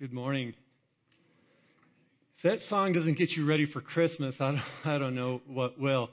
Good 0.00 0.14
morning. 0.14 0.54
If 2.38 2.44
that 2.44 2.62
song 2.70 2.94
doesn't 2.94 3.18
get 3.18 3.32
you 3.32 3.44
ready 3.44 3.66
for 3.70 3.82
Christmas, 3.82 4.34
I 4.40 4.52
don't, 4.52 4.60
I 4.94 4.96
don't 4.96 5.14
know 5.14 5.42
what 5.46 5.78
will. 5.78 6.08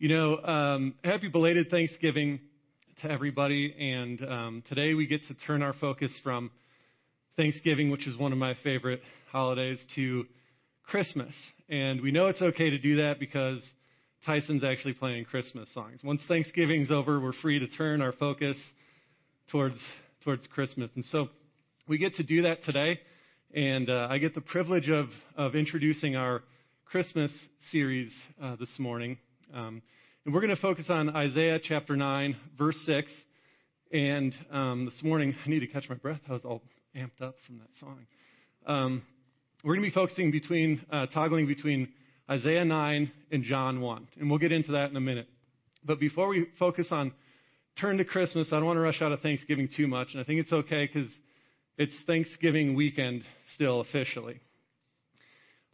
You 0.00 0.08
know, 0.08 0.38
um, 0.38 0.94
happy 1.04 1.28
belated 1.28 1.70
Thanksgiving 1.70 2.40
to 3.02 3.08
everybody. 3.08 3.72
And 3.78 4.20
um, 4.28 4.64
today 4.68 4.94
we 4.94 5.06
get 5.06 5.20
to 5.28 5.34
turn 5.46 5.62
our 5.62 5.74
focus 5.74 6.12
from 6.24 6.50
Thanksgiving, 7.36 7.92
which 7.92 8.08
is 8.08 8.18
one 8.18 8.32
of 8.32 8.38
my 8.38 8.56
favorite 8.64 9.00
holidays, 9.30 9.78
to 9.94 10.24
Christmas. 10.88 11.32
And 11.68 12.00
we 12.00 12.10
know 12.10 12.26
it's 12.26 12.42
okay 12.42 12.70
to 12.70 12.78
do 12.78 12.96
that 12.96 13.20
because 13.20 13.64
Tyson's 14.26 14.64
actually 14.64 14.94
playing 14.94 15.26
Christmas 15.26 15.72
songs. 15.72 16.00
Once 16.02 16.20
Thanksgiving's 16.26 16.90
over, 16.90 17.20
we're 17.20 17.32
free 17.34 17.60
to 17.60 17.68
turn 17.68 18.02
our 18.02 18.12
focus 18.12 18.56
towards 19.52 19.78
towards 20.24 20.44
Christmas. 20.48 20.90
And 20.96 21.04
so 21.04 21.28
we 21.86 21.96
get 21.96 22.16
to 22.16 22.24
do 22.24 22.42
that 22.42 22.64
today. 22.64 22.98
And 23.52 23.90
uh, 23.90 24.06
I 24.08 24.18
get 24.18 24.36
the 24.36 24.40
privilege 24.40 24.88
of, 24.90 25.08
of 25.36 25.56
introducing 25.56 26.14
our 26.14 26.44
Christmas 26.84 27.32
series 27.72 28.08
uh, 28.40 28.54
this 28.54 28.70
morning. 28.78 29.18
Um, 29.52 29.82
and 30.24 30.32
we're 30.32 30.40
going 30.40 30.54
to 30.54 30.62
focus 30.62 30.86
on 30.88 31.16
Isaiah 31.16 31.58
chapter 31.60 31.96
9, 31.96 32.36
verse 32.56 32.78
6. 32.86 33.10
And 33.92 34.32
um, 34.52 34.84
this 34.84 35.02
morning, 35.02 35.34
I 35.44 35.48
need 35.48 35.60
to 35.60 35.66
catch 35.66 35.88
my 35.88 35.96
breath. 35.96 36.20
I 36.28 36.32
was 36.32 36.44
all 36.44 36.62
amped 36.94 37.20
up 37.20 37.34
from 37.44 37.58
that 37.58 37.70
song. 37.80 38.06
Um, 38.66 39.02
we're 39.64 39.74
going 39.74 39.84
to 39.84 39.90
be 39.90 39.94
focusing 39.94 40.30
between, 40.30 40.86
uh, 40.92 41.06
toggling 41.06 41.48
between 41.48 41.88
Isaiah 42.30 42.64
9 42.64 43.10
and 43.32 43.42
John 43.42 43.80
1. 43.80 44.08
And 44.20 44.30
we'll 44.30 44.38
get 44.38 44.52
into 44.52 44.70
that 44.72 44.90
in 44.90 44.96
a 44.96 45.00
minute. 45.00 45.26
But 45.84 45.98
before 45.98 46.28
we 46.28 46.46
focus 46.56 46.86
on 46.92 47.10
turn 47.80 47.98
to 47.98 48.04
Christmas, 48.04 48.52
I 48.52 48.58
don't 48.58 48.66
want 48.66 48.76
to 48.76 48.82
rush 48.82 49.02
out 49.02 49.10
of 49.10 49.18
Thanksgiving 49.22 49.68
too 49.76 49.88
much. 49.88 50.10
And 50.12 50.20
I 50.20 50.24
think 50.24 50.38
it's 50.38 50.52
okay 50.52 50.86
because 50.86 51.10
it's 51.78 51.94
Thanksgiving 52.06 52.74
weekend 52.74 53.22
still 53.54 53.80
officially. 53.80 54.40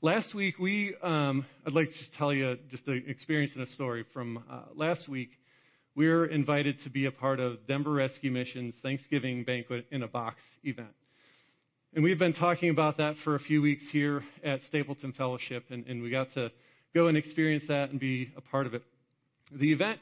Last 0.03 0.35
week, 0.35 0.59
we, 0.59 0.95
um, 1.03 1.47
I'd 1.67 1.73
like 1.73 1.89
to 1.89 1.99
just 1.99 2.15
tell 2.15 2.33
you 2.33 2.59
just 2.71 2.87
an 2.87 3.05
experience 3.09 3.53
and 3.55 3.63
a 3.63 3.71
story 3.71 4.05
from 4.13 4.39
uh, 4.51 4.61
last 4.75 5.09
week. 5.09 5.31
We 5.95 6.07
were 6.09 6.27
invited 6.27 6.77
to 6.85 6.91
be 6.91 7.07
a 7.07 7.11
part 7.11 7.41
of 7.41 7.67
Denver 7.67 7.93
Rescue 7.93 8.31
Mission's 8.31 8.75
Thanksgiving 8.83 9.45
Banquet 9.45 9.87
in 9.91 10.03
a 10.03 10.09
Box 10.09 10.37
event. 10.63 10.95
And 11.95 12.05
we've 12.05 12.19
been 12.19 12.35
talking 12.35 12.69
about 12.69 12.99
that 12.99 13.15
for 13.25 13.35
a 13.35 13.39
few 13.39 13.63
weeks 13.63 13.85
here 13.91 14.23
at 14.45 14.61
Stapleton 14.69 15.15
Fellowship, 15.15 15.65
and, 15.71 15.87
and 15.87 16.03
we 16.03 16.11
got 16.11 16.33
to 16.35 16.53
go 16.95 17.09
and 17.09 17.17
experience 17.17 17.65
that 17.69 17.91
and 17.91 17.99
be 17.99 18.31
a 18.37 18.43
part 18.43 18.67
of 18.67 18.75
it. 18.75 18.83
The 19.51 19.73
event 19.73 19.99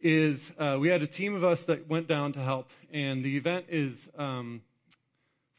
is, 0.00 0.40
uh, 0.58 0.78
we 0.80 0.88
had 0.88 1.02
a 1.02 1.06
team 1.06 1.36
of 1.36 1.44
us 1.44 1.60
that 1.68 1.88
went 1.88 2.08
down 2.08 2.32
to 2.32 2.40
help, 2.40 2.66
and 2.92 3.24
the 3.24 3.36
event 3.36 3.66
is 3.68 3.94
um, 4.18 4.60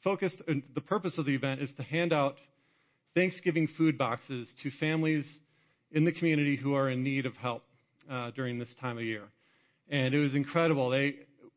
focused, 0.08 0.42
the 0.74 0.80
purpose 0.80 1.18
of 1.18 1.26
the 1.26 1.36
event 1.36 1.62
is 1.62 1.70
to 1.76 1.84
hand 1.84 2.14
out 2.14 2.38
Thanksgiving 3.14 3.68
food 3.78 3.98
boxes 3.98 4.50
to 4.64 4.72
families 4.80 5.28
in 5.92 6.06
the 6.06 6.14
community 6.14 6.56
who 6.56 6.76
are 6.76 6.90
in 6.90 7.04
need 7.04 7.26
of 7.26 7.36
help 7.36 7.64
uh, 8.10 8.32
during 8.32 8.58
this 8.58 8.74
time 8.80 8.98
of 8.98 9.04
year. 9.04 9.24
And 9.90 10.14
it 10.14 10.20
was 10.20 10.34
incredible. 10.34 10.92
They, 10.92 11.16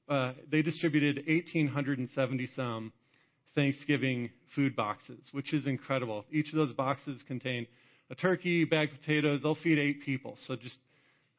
uh, 0.08 0.32
they 0.50 0.62
distributed 0.62 1.22
1,870 1.28 2.48
some 2.56 2.92
Thanksgiving 3.54 4.30
food 4.56 4.74
boxes, 4.74 5.24
which 5.30 5.54
is 5.54 5.68
incredible. 5.68 6.24
Each 6.32 6.48
of 6.48 6.56
those 6.56 6.72
boxes 6.72 7.22
contain 7.28 7.68
a 8.10 8.16
turkey, 8.16 8.64
bagged 8.64 9.00
potatoes. 9.00 9.42
They'll 9.44 9.54
feed 9.54 9.78
eight 9.78 10.02
people. 10.02 10.36
So 10.48 10.56
just, 10.56 10.78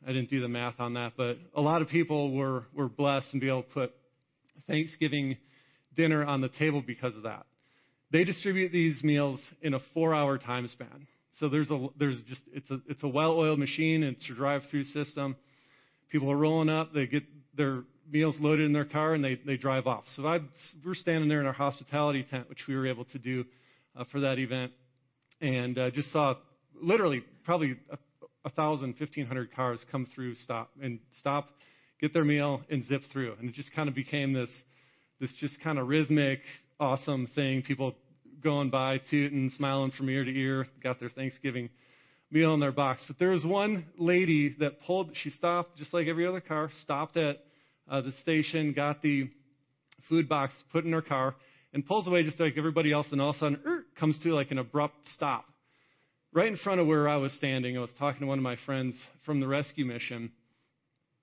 I 0.08 0.14
didn't 0.14 0.30
do 0.30 0.39
the 0.39 0.48
math 0.48 0.80
on 0.80 0.94
that, 0.94 1.12
but 1.17 1.36
a 1.58 1.62
lot 1.62 1.82
of 1.82 1.89
people 1.89 2.34
were, 2.34 2.64
were 2.73 2.88
blessed 2.88 3.28
and 3.34 3.42
be 3.42 3.50
able 3.50 3.64
to 3.64 3.70
put 3.70 3.92
Thanksgiving 4.66 5.36
dinner 5.95 6.25
on 6.25 6.42
the 6.42 6.50
table 6.50 6.84
because 6.86 7.16
of 7.16 7.23
that. 7.23 7.45
They 8.11 8.23
distribute 8.23 8.72
these 8.72 9.02
meals 9.03 9.39
in 9.61 9.73
a 9.73 9.80
four-hour 9.94 10.38
time 10.38 10.67
span. 10.67 11.08
So 11.39 11.48
there's 11.48 11.72
a 11.72 11.88
there's 11.98 12.17
just 12.28 12.42
it's 12.53 12.70
a 12.70 12.80
it's 12.88 13.03
a 13.03 13.08
well-oiled 13.08 13.59
machine. 13.59 14.03
It's 14.03 14.30
a 14.30 14.33
drive-through 14.33 14.83
system. 14.86 15.36
People 16.11 16.30
are 16.32 16.38
rolling 16.38 16.70
up. 16.70 16.93
They 16.93 17.05
get 17.05 17.23
their 17.55 17.83
meals 18.11 18.36
loaded 18.39 18.65
in 18.65 18.73
their 18.73 18.86
car 18.86 19.14
and 19.14 19.23
they 19.23 19.39
they 19.45 19.55
drive 19.55 19.88
off. 19.88 20.04
So 20.15 20.27
I 20.27 20.39
we're 20.86 20.93
standing 20.93 21.30
there 21.30 21.39
in 21.39 21.45
our 21.45 21.54
hospitality 21.54 22.26
tent, 22.30 22.49
which 22.49 22.65
we 22.67 22.76
were 22.76 22.88
able 22.88 23.05
to 23.05 23.17
do 23.17 23.45
uh, 23.95 24.04
for 24.11 24.20
that 24.20 24.39
event, 24.39 24.73
and 25.39 25.77
uh, 25.77 25.89
just 25.92 26.11
saw 26.11 26.36
literally 26.82 27.23
probably 27.45 27.77
a, 27.89 27.98
a 28.44 28.49
thousand, 28.49 28.95
fifteen 28.98 29.26
hundred 29.26 29.55
cars 29.55 29.80
come 29.89 30.05
through, 30.14 30.36
stop 30.36 30.70
and 30.82 30.99
stop, 31.20 31.49
get 32.02 32.14
their 32.14 32.26
meal 32.26 32.61
and 32.70 32.83
zip 32.86 33.02
through, 33.14 33.36
and 33.39 33.49
it 33.49 33.55
just 33.55 33.73
kind 33.73 33.88
of 33.88 33.95
became 33.95 34.33
this 34.33 34.49
this 35.21 35.33
just 35.39 35.61
kind 35.61 35.77
of 35.77 35.87
rhythmic, 35.87 36.39
awesome 36.80 37.27
thing. 37.36 37.61
People 37.61 37.93
going 38.43 38.71
by, 38.71 38.99
tooting, 39.11 39.52
smiling 39.55 39.92
from 39.92 40.09
ear 40.09 40.26
to 40.26 40.32
ear, 40.32 40.65
got 40.83 40.99
their 40.99 41.09
Thanksgiving 41.09 41.70
meal 42.32 42.55
in 42.55 42.59
their 42.59 42.71
box. 42.71 43.04
But 43.08 43.20
there 43.20 43.30
was 43.30 43.45
one 43.45 43.86
lady 43.99 44.55
that 44.59 44.82
pulled, 44.82 45.11
she 45.14 45.30
stopped 45.30 45.77
just 45.77 45.93
like 45.93 46.08
every 46.08 46.26
other 46.26 46.42
car, 46.42 46.71
stopped 46.82 47.17
at 47.17 47.37
uh, 47.87 48.02
the 48.02 48.14
station, 48.23 48.73
got 48.73 49.04
the 49.04 49.30
food 50.09 50.27
box, 50.27 50.54
put 50.71 50.86
in 50.86 50.92
her 50.92 51.04
car, 51.04 51.36
and 51.71 51.86
pulls 51.86 52.08
away 52.08 52.23
just 52.23 52.39
like 52.39 52.58
everybody 52.58 52.92
else, 52.92 53.05
and 53.11 53.21
all 53.21 53.30
of 53.30 53.36
a 53.36 53.39
sudden, 53.39 53.59
er, 53.64 53.86
comes 53.99 54.17
to 54.23 54.33
like 54.33 54.49
an 54.49 54.58
abrupt 54.58 54.95
stop. 55.14 55.45
Right 56.33 56.48
in 56.48 56.58
front 56.58 56.82
of 56.82 56.88
where 56.88 57.08
I 57.08 57.17
was 57.17 57.32
standing, 57.33 57.77
I 57.77 57.82
was 57.82 57.93
talking 57.99 58.21
to 58.21 58.26
one 58.26 58.39
of 58.39 58.43
my 58.43 58.55
friends 58.65 58.98
from 59.23 59.39
the 59.39 59.48
rescue 59.48 59.86
mission, 59.86 60.32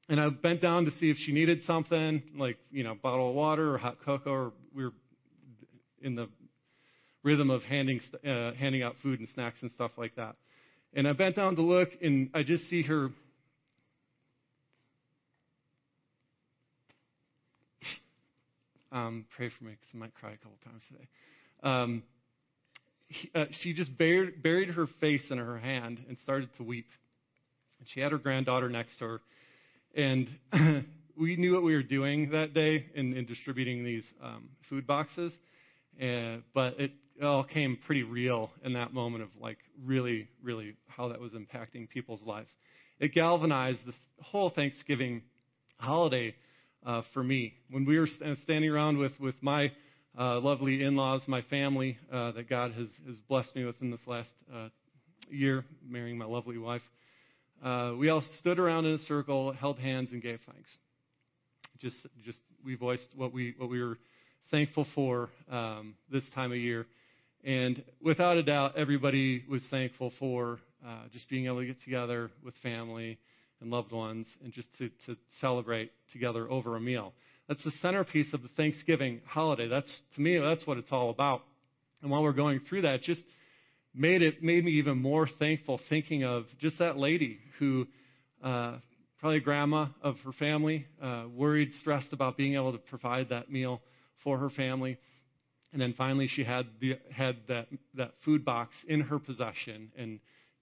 and 0.09 0.19
I 0.21 0.29
bent 0.31 0.63
down 0.63 0.87
to 0.87 0.91
see 0.93 1.11
if 1.11 1.19
she 1.19 1.33
needed 1.33 1.65
something, 1.65 2.23
like, 2.37 2.57
you 2.71 2.83
know, 2.83 2.95
bottle 2.95 3.29
of 3.29 3.35
water 3.35 3.75
or 3.75 3.79
hot 3.79 3.99
cocoa, 4.05 4.31
or 4.31 4.53
we 4.75 4.85
were 4.85 4.93
in 6.01 6.15
the 6.15 6.29
rhythm 7.23 7.51
of 7.51 7.63
handing, 7.63 8.01
uh, 8.27 8.53
handing 8.53 8.83
out 8.83 8.95
food 9.03 9.19
and 9.19 9.29
snacks 9.35 9.59
and 9.61 9.71
stuff 9.73 9.91
like 9.99 10.17
that. 10.17 10.37
And 10.95 11.07
I 11.07 11.13
bent 11.13 11.37
down 11.37 11.57
to 11.57 11.63
look, 11.63 11.91
and 12.01 12.31
I 12.33 12.43
just 12.43 12.69
see 12.69 12.83
her. 12.83 13.09
Um, 18.91 19.27
pray 19.37 19.51
for 19.51 19.65
me 19.65 19.73
because 19.73 19.89
I 19.93 19.99
might 19.99 20.15
cry 20.15 20.31
a 20.31 20.37
couple 20.39 20.57
times 20.65 20.83
today. 20.89 21.09
Um, 21.63 22.03
he, 23.09 23.31
uh, 23.35 23.45
she 23.61 23.75
just 23.75 23.99
buried, 23.99 24.43
buried 24.43 24.71
her 24.71 24.87
face 24.99 25.25
in 25.29 25.37
her 25.37 25.59
hand 25.59 26.03
and 26.09 26.17
started 26.21 26.49
to 26.57 26.63
weep. 26.63 26.87
And 27.81 27.89
she 27.91 28.01
had 28.01 28.13
her 28.13 28.19
granddaughter 28.19 28.71
next 28.71 28.99
to 29.01 29.05
her 29.05 29.21
and 29.95 30.29
we 31.17 31.37
knew 31.37 31.55
what 31.55 31.63
we 31.63 31.75
were 31.75 31.83
doing 31.83 32.31
that 32.31 32.55
day 32.55 32.87
in, 32.95 33.17
in 33.17 33.27
distributing 33.27 33.85
these 33.85 34.05
um, 34.23 34.49
food 34.69 34.87
boxes. 34.87 35.33
Uh, 36.01 36.37
but 36.55 36.79
it 36.79 36.93
all 37.23 37.43
came 37.43 37.79
pretty 37.87 38.05
real 38.05 38.51
in 38.65 38.75
that 38.75 38.93
moment 38.93 39.25
of 39.25 39.29
like 39.41 39.59
really, 39.85 40.29
really 40.43 40.75
how 40.87 41.09
that 41.09 41.21
was 41.21 41.33
impacting 41.33 41.89
people's 41.89 42.23
lives. 42.23 42.49
It 43.01 43.15
galvanized 43.15 43.81
the 43.87 43.95
whole 44.23 44.51
Thanksgiving 44.51 45.23
holiday 45.79 46.35
uh, 46.87 47.03
for 47.13 47.23
me. 47.23 47.55
When 47.71 47.85
we 47.85 47.99
were 47.99 48.09
standing 48.43 48.71
around 48.71 48.99
with, 48.99 49.19
with 49.21 49.35
my 49.41 49.73
uh, 50.19 50.41
lovely 50.41 50.83
in-laws, 50.83 51.23
my 51.27 51.43
family 51.43 51.99
uh, 52.13 52.33
that 52.33 52.49
God 52.49 52.73
has, 52.73 52.89
has 53.07 53.17
blessed 53.29 53.55
me 53.55 53.65
with 53.65 53.77
in 53.81 53.91
this 53.91 54.01
last 54.07 54.31
uh, 54.55 54.69
year, 55.31 55.65
marrying 55.87 56.19
my 56.19 56.25
lovely 56.25 56.59
wife, 56.59 56.83
uh, 57.65 57.93
we 57.99 58.09
all 58.09 58.23
stood 58.39 58.59
around 58.59 58.87
in 58.87 58.95
a 58.95 58.99
circle, 58.99 59.53
held 59.53 59.79
hands, 59.79 60.11
and 60.13 60.23
gave 60.23 60.41
thanks. 60.53 60.77
Just, 61.81 61.97
just 62.25 62.39
we 62.65 62.75
voiced 62.75 63.07
what 63.17 63.33
we 63.33 63.55
what 63.57 63.71
we 63.71 63.81
were 63.81 63.99
thankful 64.51 64.87
for 64.95 65.29
um, 65.51 65.95
this 66.11 66.25
time 66.35 66.51
of 66.51 66.59
year, 66.59 66.87
and 67.45 67.83
without 68.03 68.37
a 68.37 68.43
doubt, 68.43 68.77
everybody 68.77 69.45
was 69.49 69.65
thankful 69.71 70.13
for 70.19 70.59
uh, 70.87 71.03
just 71.13 71.29
being 71.29 71.47
able 71.47 71.61
to 71.61 71.67
get 71.67 71.77
together 71.85 72.31
with 72.45 72.55
family 72.63 73.19
and 73.61 73.71
loved 73.71 73.93
ones, 73.93 74.27
and 74.43 74.53
just 74.53 74.69
to, 74.79 74.89
to 75.07 75.17
celebrate 75.41 75.91
together 76.13 76.51
over 76.51 76.77
a 76.77 76.81
meal. 76.81 77.13
That's 77.49 77.63
the 77.65 77.73
centerpiece 77.83 78.33
of 78.35 78.43
the 78.43 78.49
Thanksgiving 78.57 79.21
holiday. 79.27 79.69
That's 79.69 80.01
to 80.15 80.21
me, 80.21 80.39
that's 80.39 80.67
what 80.67 80.79
it's 80.79 80.93
all 80.93 81.11
about. 81.11 81.43
And 82.03 82.11
while 82.11 82.23
we're 82.23 82.33
going 82.33 82.61
through 82.69 82.83
that, 82.83 83.03
just 83.03 83.23
made 83.99 84.23
it 84.23 84.43
made 84.43 84.65
me 84.65 84.73
even 84.73 84.97
more 84.99 85.27
thankful 85.39 85.81
thinking 85.89 86.25
of 86.25 86.45
just 86.61 86.79
that 86.79 86.97
lady 86.97 87.39
who 87.59 87.87
uh, 88.43 88.77
probably 89.19 89.41
grandma 89.41 89.87
of 90.03 90.17
her 90.25 90.33
family, 90.33 90.87
uh, 91.03 91.25
worried, 91.35 91.73
stressed 91.81 92.13
about 92.13 92.37
being 92.37 92.55
able 92.55 92.73
to 92.73 92.79
provide 92.79 93.29
that 93.31 93.51
meal 93.51 93.83
for 94.23 94.39
her 94.39 94.51
family. 94.51 94.97
And 95.73 95.83
then 95.83 95.95
finally, 95.99 96.29
she 96.29 96.45
had 96.45 96.67
the, 96.81 96.99
had 97.13 97.37
that 97.49 97.67
that 97.95 98.13
food 98.25 98.45
box 98.45 98.75
in 98.87 99.01
her 99.03 99.19
possession, 99.19 99.93
and 99.99 100.21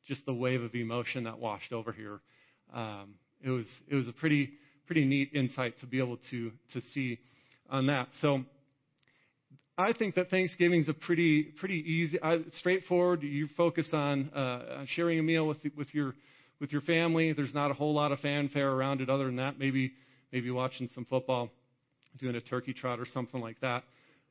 just 0.09 0.25
the 0.27 0.35
wave 0.35 0.63
of 0.63 0.75
emotion 0.75 1.25
that 1.25 1.39
washed 1.39 1.73
over 1.73 1.93
here. 1.93 2.21
Um, 2.75 3.15
it 3.45 3.51
was 3.51 3.67
it 3.89 3.95
was 3.95 4.09
a 4.09 4.13
pretty 4.13 4.51
pretty 4.87 5.05
neat 5.05 5.31
insight 5.35 5.79
to 5.81 5.87
be 5.87 5.99
able 5.99 6.19
to 6.31 6.51
to 6.73 6.81
see 6.93 7.19
on 7.71 7.87
that. 7.87 8.09
So 8.21 8.45
I 9.79 9.93
think 9.93 10.15
that 10.15 10.31
Thanksgiving 10.31 10.81
is 10.81 10.89
a 10.89 10.95
pretty 10.95 11.43
pretty 11.43 11.77
easy, 11.77 12.19
uh, 12.21 12.39
straightforward. 12.59 13.23
You 13.23 13.49
focus 13.57 13.91
on 13.93 14.31
uh, 14.31 14.85
sharing 14.87 15.19
a 15.19 15.23
meal 15.23 15.47
with 15.47 15.59
with 15.77 15.95
your 15.95 16.15
with 16.61 16.73
your 16.73 16.81
family. 16.83 17.33
There's 17.35 17.55
not 17.55 17.71
a 17.71 17.75
whole 17.75 17.93
lot 17.95 18.11
of 18.11 18.21
fanfare 18.21 18.71
around 18.71 19.03
it. 19.03 19.11
Other 19.11 19.27
than 19.27 19.37
that, 19.37 19.59
maybe 19.59 19.93
maybe 20.33 20.51
watching 20.51 20.89
some 20.95 21.05
football, 21.05 21.51
doing 22.19 22.37
a 22.37 22.41
turkey 22.41 22.73
trot 22.73 22.99
or 22.99 23.07
something 23.07 23.41
like 23.41 23.61
that. 23.61 23.85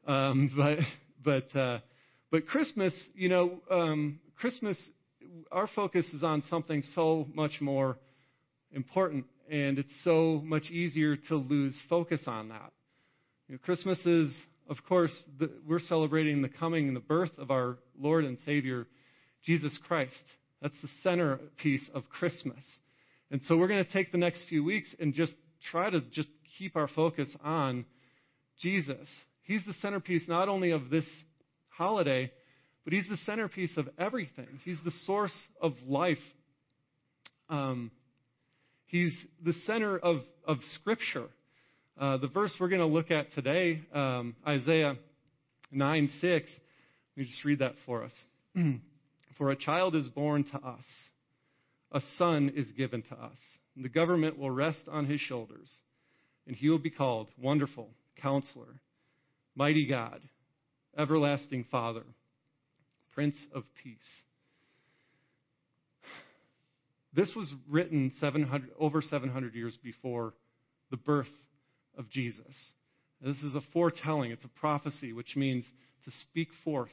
Um, 0.08 0.50
but 0.58 0.80
but 1.24 1.60
uh, 1.60 1.80
But 2.32 2.48
Christmas, 2.48 2.94
you 3.14 3.30
know, 3.30 3.62
um, 3.72 4.20
Christmas, 4.36 4.78
our 5.52 5.68
focus 5.76 6.06
is 6.14 6.24
on 6.24 6.44
something 6.50 6.84
so 6.94 7.28
much 7.34 7.62
more 7.62 7.98
important, 8.72 9.26
and 9.50 9.78
it's 9.80 9.94
so 10.04 10.42
much 10.44 10.70
easier 10.72 11.16
to 11.16 11.36
lose 11.36 11.80
focus 11.90 12.24
on 12.28 12.50
that. 12.50 12.72
You 13.48 13.56
know, 13.56 13.60
Christmas 13.64 14.04
is, 14.06 14.36
of 14.70 14.78
course, 14.88 15.16
the, 15.40 15.52
we're 15.68 15.80
celebrating 15.80 16.42
the 16.42 16.50
coming 16.50 16.88
and 16.88 16.96
the 16.96 17.02
birth 17.02 17.32
of 17.38 17.52
our 17.52 17.78
Lord 18.00 18.26
and 18.26 18.38
Savior, 18.46 18.88
Jesus 19.44 19.78
Christ. 19.88 20.24
That's 20.62 20.76
the 20.82 20.90
centerpiece 21.04 21.88
of 21.94 22.10
Christmas. 22.10 22.64
And 23.32 23.42
so 23.48 23.58
we're 23.58 23.68
going 23.68 23.86
to 23.86 23.92
take 23.92 24.12
the 24.12 24.18
next 24.18 24.48
few 24.48 24.64
weeks 24.64 24.94
and 25.00 25.14
just 25.14 25.34
try 25.72 25.90
to 25.90 26.02
just 26.12 26.30
keep 26.58 26.76
our 26.76 26.88
focus 26.88 27.30
on 27.44 27.86
Jesus. 28.60 29.08
He's 29.44 29.64
the 29.66 29.74
centerpiece 29.74 30.28
not 30.28 30.50
only 30.50 30.72
of 30.72 30.90
this 30.90 31.06
holiday, 31.70 32.32
but 32.84 32.94
he's 32.94 33.08
the 33.10 33.18
centerpiece 33.18 33.76
of 33.78 33.90
everything. 33.98 34.60
He's 34.64 34.80
the 34.84 34.92
source 35.06 35.36
of 35.62 35.74
life. 35.88 36.18
Um, 37.50 37.92
he's 38.86 39.16
the 39.44 39.54
center 39.66 39.98
of, 39.98 40.22
of 40.48 40.58
Scripture. 40.76 41.28
Uh, 41.98 42.18
the 42.18 42.28
verse 42.28 42.54
we're 42.60 42.68
going 42.68 42.82
to 42.82 42.88
look 42.88 43.10
at 43.10 43.32
today, 43.32 43.82
um, 43.94 44.36
Isaiah 44.46 44.98
9 45.72 46.10
6, 46.20 46.22
let 46.22 46.42
me 47.16 47.24
just 47.24 47.46
read 47.46 47.60
that 47.60 47.76
for 47.86 48.04
us. 48.04 48.12
for 49.38 49.50
a 49.50 49.56
child 49.56 49.96
is 49.96 50.10
born 50.10 50.44
to 50.44 50.58
us, 50.58 50.84
a 51.94 52.02
son 52.18 52.52
is 52.54 52.70
given 52.74 53.02
to 53.04 53.16
us, 53.16 53.38
and 53.78 53.86
the 53.86 53.90
government 53.90 54.38
will 54.38 54.52
rest 54.52 54.90
on 54.92 55.06
his 55.06 55.22
shoulders, 55.22 55.72
and 56.46 56.58
he 56.58 56.68
will 56.68 56.80
be 56.80 56.90
called 56.90 57.30
Wonderful, 57.42 57.88
Counselor, 58.22 58.82
Mighty 59.56 59.86
God, 59.86 60.20
Everlasting 60.98 61.66
Father, 61.72 62.04
Prince 63.14 63.38
of 63.54 63.64
Peace. 63.82 63.96
This 67.14 67.34
was 67.34 67.50
written 67.70 68.12
700, 68.20 68.72
over 68.78 69.02
700 69.02 69.56
years 69.56 69.78
before 69.82 70.34
the 70.92 70.98
birth 70.98 71.28
of 71.98 72.10
Jesus. 72.10 72.56
This 73.22 73.38
is 73.38 73.56
a 73.56 73.62
foretelling, 73.74 74.32
it's 74.32 74.44
a 74.44 74.50
prophecy, 74.50 75.14
which 75.14 75.36
means 75.36 75.66
to 76.06 76.12
speak 76.30 76.50
forth, 76.64 76.92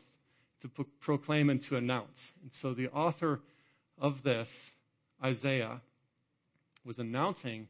to 0.63 0.71
proclaim, 1.01 1.51
and 1.51 1.61
to 1.69 1.77
announce. 1.77 2.19
And 2.43 2.51
so 2.61 2.75
the 2.75 2.89
author 2.89 3.41
of 4.01 4.23
this, 4.25 4.49
Isaiah, 5.23 5.81
was 6.85 6.99
announcing 6.99 7.69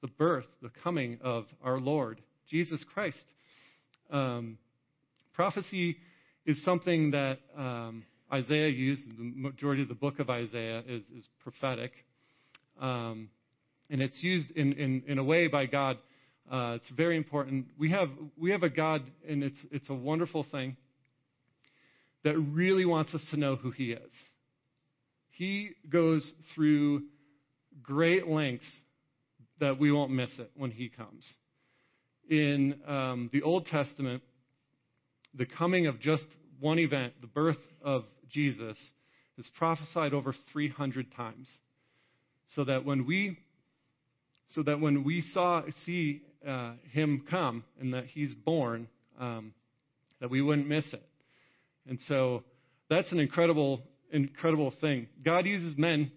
the 0.00 0.08
birth, 0.08 0.46
the 0.62 0.70
coming 0.82 1.18
of 1.22 1.46
our 1.62 1.78
Lord, 1.78 2.20
Jesus 2.50 2.84
Christ. 2.92 3.24
Um, 4.10 4.58
prophecy 5.32 5.96
is 6.46 6.62
something 6.64 7.12
that 7.12 7.38
um, 7.56 8.04
Isaiah 8.32 8.68
used. 8.68 9.02
The 9.16 9.32
majority 9.34 9.82
of 9.82 9.88
the 9.88 9.94
book 9.94 10.18
of 10.18 10.30
Isaiah 10.30 10.82
is, 10.86 11.02
is 11.10 11.28
prophetic. 11.42 11.92
Um, 12.80 13.30
and 13.90 14.02
it's 14.02 14.22
used 14.22 14.50
in, 14.52 14.72
in, 14.74 15.02
in, 15.06 15.18
a 15.18 15.24
way 15.24 15.46
by 15.46 15.66
God. 15.66 15.98
Uh, 16.50 16.76
it's 16.76 16.90
very 16.90 17.16
important. 17.16 17.66
We 17.78 17.90
have, 17.90 18.10
we 18.36 18.50
have 18.50 18.62
a 18.62 18.68
God, 18.68 19.02
and 19.26 19.42
it's, 19.42 19.58
it's 19.70 19.88
a 19.88 19.94
wonderful 19.94 20.44
thing, 20.50 20.76
that 22.22 22.38
really 22.38 22.84
wants 22.84 23.14
us 23.14 23.24
to 23.30 23.36
know 23.36 23.56
who 23.56 23.70
He 23.70 23.92
is. 23.92 24.12
He 25.30 25.70
goes 25.88 26.30
through 26.54 27.04
great 27.82 28.28
lengths 28.28 28.66
that 29.60 29.78
we 29.78 29.90
won't 29.90 30.10
miss 30.10 30.30
it 30.38 30.50
when 30.56 30.70
He 30.70 30.88
comes. 30.88 31.26
In 32.28 32.78
um, 32.86 33.30
the 33.32 33.42
Old 33.42 33.66
Testament, 33.66 34.22
the 35.34 35.46
coming 35.46 35.86
of 35.86 36.00
just 36.00 36.26
one 36.60 36.78
event, 36.78 37.14
the 37.20 37.26
birth 37.26 37.58
of 37.82 38.04
Jesus, 38.30 38.78
is 39.38 39.48
prophesied 39.56 40.14
over 40.14 40.34
300 40.52 41.14
times. 41.14 41.48
So 42.54 42.64
that 42.64 42.84
when 42.84 43.06
we, 43.06 43.38
so 44.48 44.62
that 44.62 44.80
when 44.80 45.04
we 45.04 45.22
saw, 45.32 45.62
see 45.84 46.22
uh, 46.46 46.72
him 46.90 47.24
come 47.30 47.64
and 47.80 47.94
that 47.94 48.06
he's 48.06 48.34
born, 48.34 48.88
um, 49.18 49.52
that 50.20 50.30
we 50.30 50.40
wouldn't 50.40 50.68
miss 50.68 50.92
it. 50.92 51.06
And 51.88 52.00
so 52.08 52.44
that's 52.88 53.10
an 53.12 53.20
incredible, 53.20 53.82
incredible 54.12 54.72
thing. 54.80 55.08
God 55.24 55.46
uses 55.46 55.76
men 55.76 56.10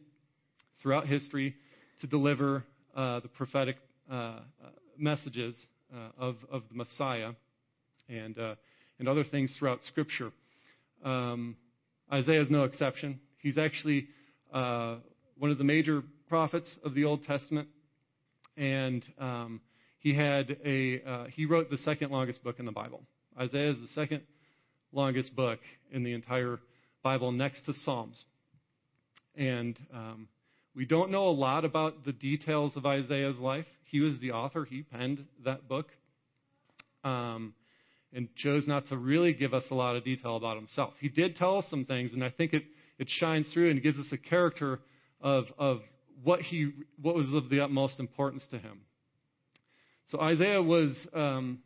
throughout 0.81 1.07
history 1.07 1.55
to 2.01 2.07
deliver 2.07 2.63
uh, 2.95 3.19
the 3.19 3.27
prophetic 3.27 3.77
uh, 4.11 4.39
messages 4.97 5.55
uh, 5.93 6.09
of, 6.17 6.35
of 6.51 6.63
the 6.69 6.75
Messiah. 6.75 7.31
And 8.09 8.39
uh, 8.39 8.55
and 8.99 9.07
other 9.07 9.23
things 9.23 9.55
throughout 9.57 9.83
Scripture. 9.83 10.31
Um, 11.03 11.55
Isaiah 12.11 12.41
is 12.41 12.49
no 12.49 12.63
exception. 12.63 13.19
He's 13.39 13.57
actually 13.57 14.07
uh, 14.53 14.97
one 15.37 15.51
of 15.51 15.57
the 15.57 15.63
major 15.63 16.03
prophets 16.29 16.73
of 16.83 16.93
the 16.93 17.05
Old 17.05 17.23
Testament, 17.25 17.67
and 18.55 19.03
um, 19.19 19.61
he 20.07 20.13
had 20.13 20.55
a 20.63 21.01
uh, 21.05 21.25
he 21.25 21.45
wrote 21.45 21.69
the 21.69 21.77
second 21.79 22.11
longest 22.11 22.41
book 22.41 22.59
in 22.59 22.65
the 22.65 22.71
Bible. 22.71 23.03
Isaiah 23.37 23.71
is 23.71 23.77
the 23.79 23.89
second 23.93 24.21
longest 24.93 25.35
book 25.35 25.59
in 25.91 26.03
the 26.03 26.13
entire 26.13 26.59
Bible, 27.03 27.33
next 27.33 27.63
to 27.63 27.73
Psalms. 27.73 28.23
And 29.35 29.77
um, 29.93 30.29
we 30.73 30.85
don't 30.85 31.11
know 31.11 31.27
a 31.27 31.31
lot 31.31 31.65
about 31.65 32.05
the 32.05 32.13
details 32.13 32.77
of 32.77 32.85
Isaiah's 32.85 33.37
life. 33.37 33.65
He 33.83 33.99
was 33.99 34.17
the 34.21 34.31
author; 34.31 34.63
he 34.63 34.83
penned 34.83 35.25
that 35.43 35.67
book. 35.67 35.87
Um, 37.03 37.53
and 38.13 38.33
chose 38.37 38.65
not 38.65 38.87
to 38.87 38.95
really 38.95 39.33
give 39.33 39.53
us 39.53 39.63
a 39.69 39.75
lot 39.75 39.97
of 39.97 40.05
detail 40.05 40.37
about 40.37 40.55
himself. 40.55 40.93
He 41.01 41.09
did 41.09 41.35
tell 41.35 41.57
us 41.57 41.65
some 41.69 41.83
things, 41.83 42.13
and 42.13 42.23
I 42.23 42.29
think 42.29 42.53
it, 42.53 42.63
it 42.97 43.09
shines 43.09 43.51
through 43.53 43.69
and 43.71 43.83
gives 43.83 43.99
us 43.99 44.07
a 44.13 44.17
character 44.17 44.79
of, 45.19 45.43
of 45.57 45.81
what, 46.23 46.39
he, 46.39 46.71
what 47.01 47.15
was 47.15 47.33
of 47.33 47.49
the 47.49 47.59
utmost 47.59 47.99
importance 47.99 48.47
to 48.51 48.57
him. 48.57 48.79
So 50.09 50.21
Isaiah 50.21 50.63
was, 50.63 50.97
um, 51.13 51.59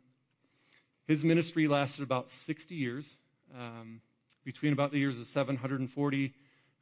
his 1.06 1.22
ministry 1.22 1.68
lasted 1.68 2.02
about 2.02 2.26
60 2.46 2.74
years, 2.74 3.08
um, 3.56 4.00
between 4.44 4.72
about 4.72 4.90
the 4.90 4.98
years 4.98 5.16
of 5.20 5.28
740 5.28 6.34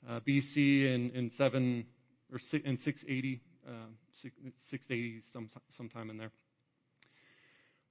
uh, 0.09 0.21
BC 0.27 0.95
and, 0.95 1.11
and 1.13 1.31
7 1.37 1.85
or 2.33 2.39
six, 2.39 2.65
and 2.67 2.79
680, 2.79 3.43
uh, 3.69 3.73
680 4.71 5.23
some, 5.35 5.51
sometime 5.77 6.09
in 6.09 6.17
there. 6.17 6.31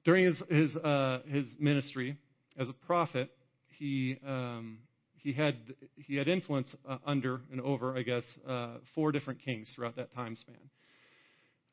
During 0.04 0.26
his, 0.26 0.42
his, 0.50 0.76
uh, 0.76 1.20
his 1.28 1.56
ministry 1.60 2.18
as 2.58 2.70
a 2.70 2.74
prophet, 2.74 3.30
he, 3.78 4.18
um, 4.28 4.80
he, 5.14 5.32
had, 5.32 5.58
he 5.96 6.16
had 6.16 6.28
influence 6.28 6.74
uh, 6.88 6.98
under 7.06 7.42
and 7.52 7.62
over, 7.62 7.96
I 7.96 8.02
guess, 8.02 8.24
uh, 8.48 8.78
four 8.96 9.12
different 9.12 9.46
kings 9.46 9.72
throughout 9.76 9.96
that 9.98 10.12
time 10.16 10.36
span. 10.36 10.56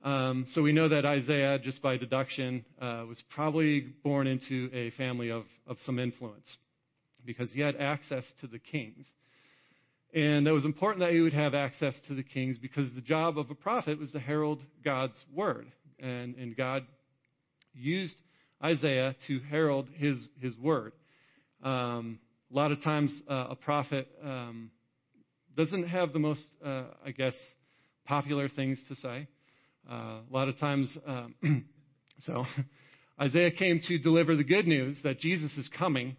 Um, 0.02 0.46
so 0.52 0.62
we 0.62 0.72
know 0.72 0.88
that 0.88 1.04
Isaiah, 1.04 1.58
just 1.58 1.82
by 1.82 1.96
deduction, 1.96 2.64
uh, 2.80 3.04
was 3.08 3.22
probably 3.30 3.80
born 3.80 4.26
into 4.26 4.70
a 4.72 4.90
family 4.92 5.30
of, 5.30 5.44
of 5.66 5.78
some 5.84 5.98
influence 5.98 6.58
because 7.24 7.50
he 7.52 7.60
had 7.60 7.76
access 7.76 8.24
to 8.40 8.46
the 8.46 8.58
kings. 8.58 9.06
And 10.14 10.46
it 10.46 10.52
was 10.52 10.64
important 10.64 11.00
that 11.00 11.12
he 11.12 11.20
would 11.20 11.32
have 11.32 11.54
access 11.54 11.94
to 12.08 12.14
the 12.14 12.22
kings 12.22 12.56
because 12.58 12.88
the 12.94 13.00
job 13.00 13.38
of 13.38 13.50
a 13.50 13.54
prophet 13.54 13.98
was 13.98 14.12
to 14.12 14.20
herald 14.20 14.60
God's 14.84 15.16
word. 15.34 15.66
And, 15.98 16.36
and 16.36 16.56
God 16.56 16.86
used 17.74 18.14
Isaiah 18.62 19.16
to 19.26 19.40
herald 19.50 19.88
his, 19.96 20.28
his 20.40 20.56
word. 20.56 20.92
Um, 21.62 22.20
a 22.50 22.54
lot 22.54 22.70
of 22.70 22.82
times, 22.82 23.12
uh, 23.28 23.48
a 23.50 23.56
prophet 23.56 24.08
um, 24.22 24.70
doesn't 25.56 25.88
have 25.88 26.12
the 26.12 26.18
most, 26.18 26.44
uh, 26.64 26.84
I 27.04 27.10
guess, 27.10 27.34
popular 28.04 28.48
things 28.48 28.80
to 28.88 28.96
say. 28.96 29.26
Uh, 29.88 29.94
a 29.94 30.32
lot 30.32 30.48
of 30.48 30.58
times, 30.58 30.96
um, 31.06 31.34
so 32.22 32.44
Isaiah 33.20 33.52
came 33.52 33.80
to 33.86 33.98
deliver 33.98 34.34
the 34.34 34.44
good 34.44 34.66
news 34.66 34.98
that 35.04 35.20
Jesus 35.20 35.52
is 35.56 35.68
coming, 35.78 36.16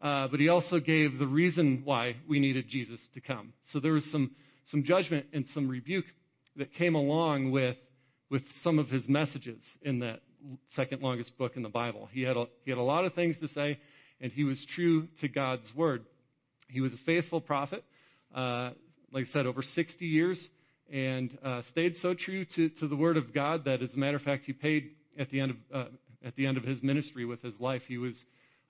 uh, 0.00 0.28
but 0.28 0.40
he 0.40 0.48
also 0.48 0.80
gave 0.80 1.18
the 1.18 1.26
reason 1.26 1.82
why 1.84 2.16
we 2.26 2.40
needed 2.40 2.66
Jesus 2.68 2.98
to 3.14 3.20
come. 3.20 3.52
So 3.72 3.80
there 3.80 3.92
was 3.92 4.04
some, 4.10 4.30
some 4.70 4.84
judgment 4.84 5.26
and 5.34 5.44
some 5.52 5.68
rebuke 5.68 6.06
that 6.56 6.72
came 6.74 6.94
along 6.94 7.50
with, 7.50 7.76
with 8.30 8.42
some 8.62 8.78
of 8.78 8.88
his 8.88 9.06
messages 9.06 9.62
in 9.82 9.98
that 9.98 10.20
second 10.74 11.02
longest 11.02 11.36
book 11.36 11.56
in 11.56 11.62
the 11.62 11.68
Bible. 11.68 12.08
He 12.12 12.22
had 12.22 12.38
a, 12.38 12.46
he 12.64 12.70
had 12.70 12.78
a 12.78 12.82
lot 12.82 13.04
of 13.04 13.12
things 13.12 13.38
to 13.40 13.48
say, 13.48 13.78
and 14.20 14.32
he 14.32 14.44
was 14.44 14.64
true 14.74 15.08
to 15.20 15.28
God's 15.28 15.70
word. 15.76 16.06
He 16.68 16.80
was 16.80 16.94
a 16.94 16.98
faithful 17.04 17.42
prophet, 17.42 17.84
uh, 18.34 18.70
like 19.12 19.26
I 19.28 19.32
said, 19.32 19.44
over 19.44 19.62
60 19.62 20.06
years, 20.06 20.42
and 20.92 21.36
uh, 21.44 21.62
stayed 21.70 21.96
so 21.96 22.14
true 22.14 22.44
to, 22.56 22.68
to 22.80 22.88
the 22.88 22.96
word 22.96 23.16
of 23.16 23.32
God 23.32 23.64
that, 23.64 23.82
as 23.82 23.94
a 23.94 23.98
matter 23.98 24.16
of 24.16 24.22
fact, 24.22 24.44
he 24.46 24.52
paid 24.52 24.90
at 25.18 25.30
the 25.30 25.40
end 25.40 25.50
of 25.52 25.56
uh, 25.74 25.88
at 26.24 26.36
the 26.36 26.46
end 26.46 26.56
of 26.56 26.64
his 26.64 26.82
ministry 26.82 27.24
with 27.24 27.42
his 27.42 27.58
life. 27.60 27.82
He 27.86 27.98
was 27.98 28.22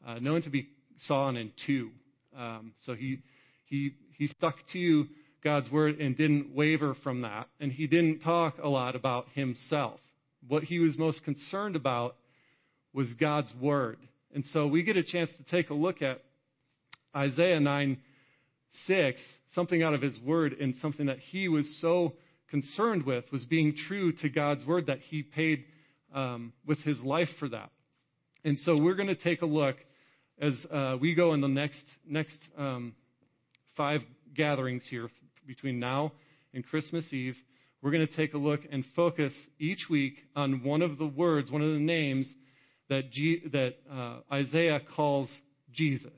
uh, 0.07 0.19
known 0.19 0.43
to 0.43 0.51
be 0.51 0.69
sawn 1.07 1.37
in 1.37 1.53
two. 1.67 1.91
Um, 2.37 2.73
so 2.85 2.95
he 2.95 3.19
he 3.67 3.93
he 4.17 4.27
stuck 4.29 4.57
to 4.73 5.07
God's 5.43 5.71
word 5.71 5.99
and 6.01 6.17
didn't 6.17 6.55
waver 6.55 6.95
from 7.03 7.23
that, 7.23 7.49
and 7.59 7.73
he 7.73 7.87
didn't 7.87 8.21
talk 8.21 8.59
a 8.63 8.69
lot 8.69 8.95
about 8.95 9.27
himself 9.35 9.99
what 10.49 10.65
he 10.65 10.79
was 10.79 10.97
most 10.99 11.25
concerned 11.25 11.77
about 11.77 12.17
was 12.93 13.09
God's 13.15 13.53
Word. 13.61 13.99
And 14.35 14.45
so 14.47 14.67
we 14.67 14.83
get 14.83 14.97
a 14.97 15.03
chance 15.03 15.31
to 15.37 15.45
take 15.45 15.71
a 15.71 15.75
look 15.75 16.03
at 16.03 16.23
Isaiah 17.15 17.61
9 17.61 17.99
6, 18.87 19.21
something 19.55 19.83
out 19.83 19.95
of 19.95 20.03
his 20.03 20.19
word 20.21 20.55
and 20.55 20.75
something 20.81 21.07
that 21.07 21.19
he 21.19 21.49
was 21.49 21.79
so 21.81 22.15
concerned 22.51 23.05
with 23.05 23.25
was 23.33 23.45
being 23.45 23.75
true 23.89 24.13
to 24.13 24.29
God's 24.29 24.65
word 24.65 24.87
that 24.87 24.99
he 25.09 25.23
paid 25.23 25.65
um, 26.15 26.53
with 26.67 26.79
his 26.81 27.01
life 27.01 27.29
for 27.39 27.49
that. 27.49 27.71
And 28.45 28.59
so 28.59 28.81
we're 28.81 28.95
going 28.95 29.09
to 29.09 29.15
take 29.15 29.43
a 29.43 29.47
look 29.47 29.77
as 30.41 30.55
uh, 30.73 30.97
we 31.01 31.15
go 31.15 31.35
in 31.35 31.41
the 31.41 31.49
next 31.49 31.83
next 32.07 32.39
um, 32.57 32.95
five 33.77 34.01
gatherings 34.35 34.87
here 34.89 35.11
between 35.47 35.79
now 35.79 36.13
and 36.55 36.67
Christmas 36.67 37.13
Eve. 37.13 37.37
We're 37.83 37.91
going 37.91 38.07
to 38.07 38.17
take 38.17 38.35
a 38.35 38.39
look 38.39 38.61
and 38.71 38.85
focus 38.95 39.33
each 39.59 39.87
week 39.89 40.15
on 40.37 40.63
one 40.65 40.83
of 40.83 40.99
the 40.99 41.07
words, 41.07 41.51
one 41.51 41.63
of 41.63 41.73
the 41.73 41.81
names 41.81 42.33
that, 42.89 43.11
G, 43.11 43.43
that 43.53 43.77
uh, 43.91 44.19
Isaiah 44.31 44.81
calls 44.97 45.31
Jesus. 45.73 46.13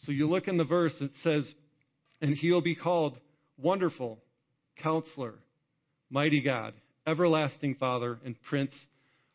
So 0.00 0.12
you 0.12 0.28
look 0.28 0.46
in 0.46 0.58
the 0.58 0.64
verse, 0.64 0.94
it 1.00 1.12
says, 1.22 1.50
And 2.20 2.36
he'll 2.36 2.60
be 2.60 2.74
called 2.74 3.18
Wonderful, 3.56 4.18
Counselor, 4.82 5.34
Mighty 6.10 6.42
God, 6.42 6.74
Everlasting 7.06 7.76
Father, 7.76 8.18
and 8.24 8.36
Prince 8.42 8.74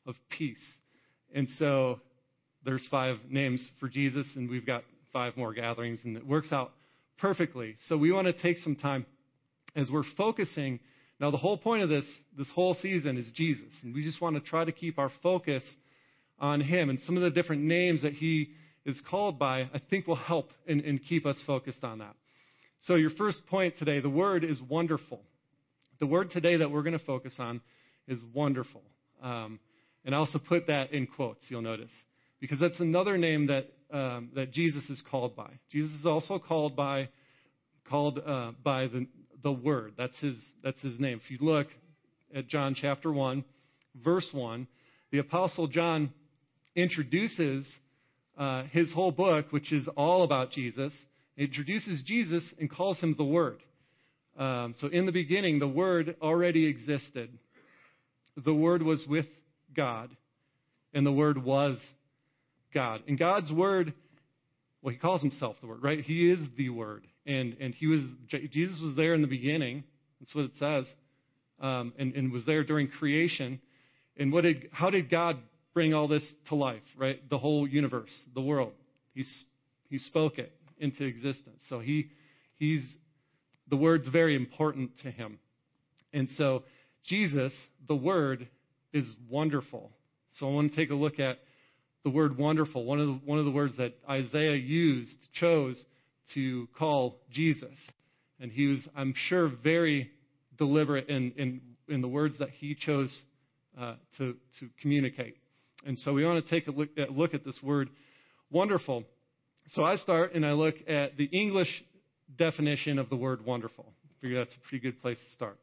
of 0.06 0.16
Peace. 0.30 0.64
And 1.34 1.48
so 1.58 2.00
there's 2.64 2.86
five 2.90 3.18
names 3.30 3.68
for 3.80 3.88
Jesus, 3.88 4.28
and 4.36 4.50
we've 4.50 4.66
got 4.66 4.84
five 5.14 5.38
more 5.38 5.54
gatherings, 5.54 6.00
and 6.04 6.18
it 6.18 6.26
works 6.26 6.52
out 6.52 6.74
perfectly. 7.18 7.76
So 7.88 7.98
we 7.98 8.12
want 8.12 8.28
to 8.28 8.34
take 8.34 8.58
some 8.60 8.76
time 8.76 9.06
as 9.76 9.90
we're 9.90 10.04
focusing. 10.18 10.80
Now, 11.20 11.32
the 11.32 11.38
whole 11.38 11.58
point 11.58 11.84
of 11.84 11.90
this, 11.90 12.06
this 12.38 12.50
whole 12.54 12.76
season 12.76 13.18
is 13.18 13.30
Jesus, 13.34 13.72
and 13.84 13.94
we 13.94 14.04
just 14.04 14.22
want 14.22 14.36
to 14.36 14.42
try 14.42 14.66
to 14.66 14.72
keep 14.72 15.00
our 15.00 15.12
focus 15.24 15.64
on 16.40 16.62
Him. 16.62 16.90
And 16.90 17.00
some 17.02 17.16
of 17.16 17.24
the 17.24 17.32
different 17.32 17.64
names 17.64 18.02
that 18.02 18.14
He 18.14 18.50
is 18.86 19.02
called 19.10 19.40
by, 19.40 19.62
I 19.62 19.82
think 19.90 20.08
will 20.08 20.16
help 20.16 20.52
and, 20.68 20.82
and 20.82 21.00
keep 21.04 21.26
us 21.26 21.42
focused 21.48 21.84
on 21.84 22.00
that. 22.00 22.16
So, 22.88 22.94
your 22.96 23.10
first 23.10 23.48
point 23.48 23.80
today, 23.80 24.00
the 24.00 24.12
word 24.12 24.44
is 24.44 24.62
wonderful. 24.62 25.20
The 26.00 26.06
word 26.06 26.30
today 26.30 26.58
that 26.58 26.70
we're 26.70 26.84
going 26.84 26.98
to 26.98 27.04
focus 27.04 27.34
on 27.40 27.62
is 28.08 28.20
wonderful. 28.32 28.84
Um, 29.24 29.60
and 30.06 30.14
I 30.14 30.20
also 30.20 30.38
put 30.38 30.68
that 30.68 30.92
in 30.92 31.08
quotes, 31.08 31.40
you'll 31.48 31.64
notice, 31.64 31.90
because 32.40 32.60
that's 32.60 32.80
another 32.80 33.18
name 33.18 33.48
that, 33.48 33.72
um, 33.92 34.30
that 34.36 34.52
Jesus 34.52 34.88
is 34.92 35.02
called 35.10 35.36
by. 35.36 35.50
Jesus 35.72 35.94
is 36.00 36.06
also 36.06 36.38
called 36.38 36.76
by, 36.76 37.10
called, 37.90 38.20
uh, 38.24 38.52
by 38.64 38.86
the, 38.86 39.08
the 39.42 39.52
Word. 39.52 39.94
That's 39.98 40.18
his, 40.20 40.36
that's 40.64 40.82
his 40.82 41.00
name. 41.00 41.20
If 41.26 41.32
you 41.32 41.44
look 41.44 41.68
at 42.36 42.48
John 42.50 42.76
chapter 42.80 43.12
1, 43.12 43.44
verse 44.04 44.30
1, 44.32 44.68
the 45.12 45.18
Apostle 45.18 45.66
John 45.68 46.14
introduces 46.76 47.66
uh, 48.38 48.66
his 48.66 48.94
whole 48.94 49.12
book, 49.12 49.52
which 49.52 49.74
is 49.74 49.88
all 49.98 50.22
about 50.22 50.52
Jesus, 50.52 50.94
introduces 51.38 52.04
Jesus 52.06 52.44
and 52.60 52.70
calls 52.70 53.00
him 53.00 53.16
the 53.18 53.26
Word. 53.26 53.62
Um, 54.38 54.74
so 54.80 54.88
in 54.88 55.06
the 55.06 55.12
beginning, 55.12 55.60
the 55.60 55.68
Word 55.68 56.16
already 56.22 56.66
existed. 56.68 57.30
The 58.44 58.54
Word 58.54 58.82
was 58.82 59.06
with 59.08 59.28
God, 59.76 60.10
and 60.94 61.06
the 61.06 61.12
Word 61.12 61.42
was 61.42 61.78
God. 62.74 63.02
And 63.08 63.18
God's 63.18 63.52
Word, 63.52 63.94
well, 64.82 64.94
He 64.94 65.00
calls 65.00 65.22
Himself 65.22 65.56
the 65.62 65.68
Word, 65.68 65.82
right? 65.82 66.02
He 66.02 66.30
is 66.30 66.40
the 66.58 66.70
Word, 66.70 67.08
and 67.26 67.56
and 67.62 67.74
He 67.74 67.88
was 67.88 68.02
Jesus 68.30 68.80
was 68.82 68.96
there 68.98 69.14
in 69.14 69.22
the 69.22 69.28
beginning. 69.28 69.86
That's 70.20 70.36
what 70.36 70.46
it 70.46 70.52
says, 70.60 70.86
um, 71.62 71.94
and, 71.98 72.14
and 72.14 72.32
was 72.32 72.46
there 72.46 72.64
during 72.66 72.90
creation. 72.90 73.62
And 74.18 74.34
what 74.34 74.42
did 74.42 74.70
how 74.74 74.90
did 74.90 75.10
God 75.10 75.38
bring 75.74 75.94
all 75.94 76.10
this 76.10 76.24
to 76.50 76.56
life, 76.56 76.84
right? 76.98 77.22
The 77.30 77.38
whole 77.38 77.68
universe, 77.68 78.10
the 78.34 78.42
world. 78.42 78.72
He's, 79.14 79.46
he 79.90 79.98
spoke 79.98 80.40
it 80.40 80.52
into 80.78 81.06
existence. 81.06 81.60
So 81.70 81.80
he, 81.80 82.10
he's, 82.58 82.84
the 83.70 83.76
word's 83.76 84.08
very 84.08 84.36
important 84.36 84.92
to 85.04 85.12
him. 85.12 85.40
And 86.14 86.30
so 86.38 86.64
Jesus, 87.06 87.54
the 87.88 87.96
word, 87.96 88.48
is 88.94 89.06
wonderful. 89.30 89.92
So 90.36 90.48
I 90.50 90.54
want 90.54 90.72
to 90.72 90.76
take 90.76 90.90
a 90.90 90.96
look 90.96 91.20
at 91.20 91.40
the 92.04 92.10
word 92.10 92.38
wonderful, 92.38 92.86
one 92.86 93.00
of 93.00 93.08
the, 93.08 93.20
one 93.26 93.40
of 93.40 93.46
the 93.46 93.52
words 93.52 93.76
that 93.78 93.96
Isaiah 94.10 94.56
used, 94.56 95.18
chose 95.34 95.84
to 96.34 96.68
call 96.78 97.20
Jesus. 97.32 97.76
And 98.40 98.52
he 98.52 98.68
was, 98.68 98.80
I'm 98.96 99.14
sure, 99.28 99.52
very 99.64 100.12
deliberate 100.58 101.10
in, 101.10 101.32
in, 101.38 101.62
in 101.88 102.02
the 102.02 102.08
words 102.08 102.38
that 102.40 102.50
he 102.50 102.76
chose 102.76 103.16
uh, 103.80 103.96
to, 104.18 104.36
to 104.60 104.70
communicate. 104.82 105.38
And 105.86 105.98
so 106.00 106.14
we 106.14 106.26
want 106.26 106.44
to 106.44 106.50
take 106.50 106.68
a 106.68 106.72
look 106.72 106.90
at, 106.98 107.12
look 107.12 107.34
at 107.34 107.46
this 107.46 107.60
word 107.62 107.90
wonderful. 108.50 109.04
So 109.70 109.84
I 109.84 109.96
start 109.96 110.36
and 110.36 110.46
I 110.46 110.52
look 110.52 110.76
at 110.88 111.18
the 111.18 111.26
English 111.26 111.84
definition 112.38 113.00
of 113.00 113.10
the 113.10 113.16
word 113.16 113.46
wonderful. 113.46 113.86
I 114.06 114.22
figure 114.22 114.38
that's 114.38 114.56
a 114.56 114.70
pretty 114.70 114.84
good 114.84 115.02
place 115.02 115.18
to 115.18 115.34
start. 115.34 115.58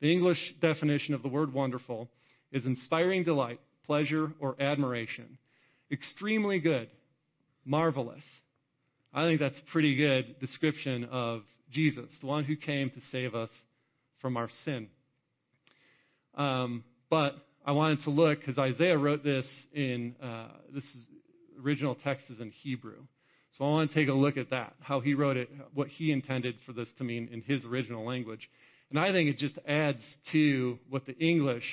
The 0.00 0.12
English 0.12 0.54
definition 0.60 1.14
of 1.14 1.22
the 1.22 1.28
word 1.28 1.52
wonderful 1.52 2.08
is 2.52 2.66
inspiring 2.66 3.24
delight, 3.24 3.60
pleasure, 3.86 4.32
or 4.40 4.60
admiration. 4.60 5.38
Extremely 5.90 6.58
good, 6.58 6.88
marvelous. 7.64 8.22
I 9.12 9.26
think 9.26 9.40
that's 9.40 9.58
a 9.58 9.72
pretty 9.72 9.96
good 9.96 10.38
description 10.40 11.04
of 11.04 11.42
Jesus, 11.70 12.06
the 12.20 12.26
one 12.26 12.44
who 12.44 12.56
came 12.56 12.90
to 12.90 13.00
save 13.10 13.34
us 13.34 13.50
from 14.20 14.36
our 14.36 14.48
sin. 14.64 14.88
Um, 16.34 16.84
but 17.08 17.34
I 17.64 17.72
wanted 17.72 18.02
to 18.04 18.10
look 18.10 18.40
because 18.40 18.58
Isaiah 18.58 18.98
wrote 18.98 19.24
this 19.24 19.46
in 19.72 20.14
uh, 20.22 20.48
this 20.74 20.84
is, 20.84 21.06
original 21.62 21.96
text 22.04 22.26
is 22.30 22.40
in 22.40 22.50
Hebrew. 22.50 23.02
So 23.58 23.64
I 23.64 23.68
want 23.68 23.90
to 23.90 23.94
take 23.94 24.08
a 24.08 24.14
look 24.14 24.36
at 24.36 24.50
that, 24.50 24.74
how 24.80 25.00
he 25.00 25.14
wrote 25.14 25.36
it, 25.36 25.50
what 25.74 25.88
he 25.88 26.12
intended 26.12 26.56
for 26.64 26.72
this 26.72 26.88
to 26.98 27.04
mean 27.04 27.28
in 27.32 27.42
his 27.42 27.64
original 27.64 28.06
language. 28.06 28.48
And 28.90 28.98
I 28.98 29.12
think 29.12 29.28
it 29.28 29.38
just 29.38 29.58
adds 29.66 30.02
to 30.32 30.78
what 30.88 31.06
the 31.06 31.16
English 31.18 31.64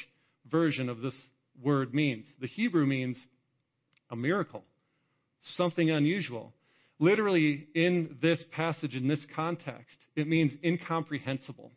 version 0.49 0.89
of 0.89 1.01
this 1.01 1.15
word 1.61 1.93
means. 1.93 2.25
The 2.39 2.47
Hebrew 2.47 2.85
means 2.85 3.23
a 4.09 4.15
miracle, 4.15 4.63
something 5.41 5.89
unusual. 5.89 6.53
Literally, 6.99 7.67
in 7.75 8.17
this 8.21 8.43
passage, 8.51 8.95
in 8.95 9.07
this 9.07 9.23
context, 9.35 9.97
it 10.15 10.27
means 10.27 10.53
incomprehensible. 10.63 11.71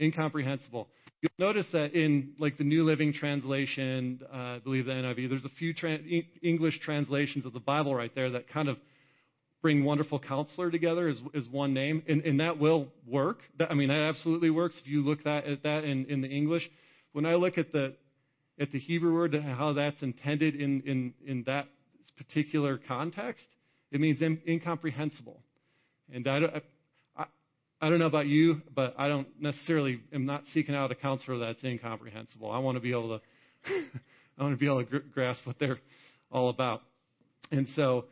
Incomprehensible. 0.00 0.88
You'll 1.20 1.48
notice 1.48 1.66
that 1.72 1.94
in 1.94 2.34
like 2.38 2.58
the 2.58 2.64
New 2.64 2.84
Living 2.84 3.12
Translation, 3.12 4.20
uh, 4.32 4.36
I 4.36 4.60
believe 4.62 4.86
the 4.86 4.92
NIV, 4.92 5.28
there's 5.28 5.44
a 5.44 5.48
few 5.48 5.74
tra- 5.74 5.98
English 6.42 6.78
translations 6.80 7.44
of 7.44 7.52
the 7.52 7.58
Bible 7.60 7.92
right 7.92 8.14
there 8.14 8.30
that 8.30 8.48
kind 8.48 8.68
of 8.68 8.76
bring 9.60 9.84
Wonderful 9.84 10.20
Counselor 10.20 10.70
together 10.70 11.08
as, 11.08 11.20
as 11.34 11.48
one 11.48 11.74
name, 11.74 12.04
and, 12.06 12.22
and 12.22 12.38
that 12.38 12.60
will 12.60 12.86
work. 13.04 13.38
That, 13.58 13.72
I 13.72 13.74
mean, 13.74 13.88
that 13.88 13.98
absolutely 13.98 14.50
works 14.50 14.76
if 14.80 14.86
you 14.86 15.02
look 15.02 15.24
that, 15.24 15.44
at 15.44 15.64
that 15.64 15.82
in, 15.82 16.06
in 16.06 16.20
the 16.20 16.28
English. 16.28 16.68
When 17.12 17.26
I 17.26 17.34
look 17.34 17.58
at 17.58 17.72
the 17.72 17.94
at 18.60 18.70
the 18.72 18.78
Hebrew 18.78 19.14
word, 19.14 19.34
and 19.34 19.44
how 19.44 19.72
that's 19.72 20.00
intended 20.02 20.54
in 20.54 20.82
in 20.82 21.14
in 21.26 21.42
that 21.46 21.66
particular 22.16 22.78
context, 22.86 23.44
it 23.90 24.00
means 24.00 24.20
in, 24.20 24.40
incomprehensible. 24.46 25.40
And 26.12 26.26
I, 26.28 26.60
I 27.80 27.88
don't 27.88 28.00
know 28.00 28.06
about 28.06 28.26
you, 28.26 28.60
but 28.74 28.94
I 28.98 29.06
don't 29.06 29.28
necessarily 29.40 30.00
am 30.12 30.26
not 30.26 30.42
seeking 30.52 30.74
out 30.74 30.90
a 30.90 30.96
counselor 30.96 31.38
that's 31.38 31.62
incomprehensible. 31.62 32.50
I 32.50 32.58
want 32.58 32.76
to 32.76 32.80
be 32.80 32.90
able 32.90 33.18
to, 33.18 33.72
I 34.38 34.42
want 34.42 34.54
to 34.54 34.58
be 34.58 34.66
able 34.66 34.84
to 34.84 35.00
grasp 35.14 35.46
what 35.46 35.60
they're 35.60 35.78
all 36.32 36.48
about. 36.48 36.82
And 37.52 37.68
so, 37.76 38.06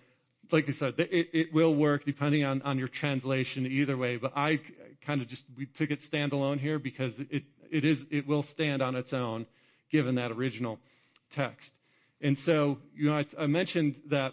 like 0.52 0.66
I 0.68 0.72
said, 0.72 0.94
it, 0.98 1.28
it 1.32 1.52
will 1.52 1.74
work 1.74 2.04
depending 2.04 2.44
on, 2.44 2.62
on 2.62 2.78
your 2.78 2.86
translation 2.86 3.66
either 3.66 3.96
way. 3.96 4.16
But 4.18 4.36
I 4.36 4.60
kind 5.04 5.20
of 5.20 5.28
just 5.28 5.42
we 5.56 5.66
took 5.76 5.90
it 5.90 5.98
standalone 6.12 6.60
here 6.60 6.78
because 6.78 7.14
it 7.18 7.42
it 7.70 7.84
is 7.84 7.98
it 8.10 8.26
will 8.26 8.44
stand 8.52 8.82
on 8.82 8.94
its 8.94 9.12
own 9.12 9.46
given 9.90 10.14
that 10.14 10.30
original 10.30 10.78
text. 11.34 11.68
And 12.20 12.38
so, 12.44 12.78
you 12.94 13.10
know, 13.10 13.18
I, 13.18 13.24
I 13.42 13.46
mentioned 13.46 13.96
that 14.10 14.32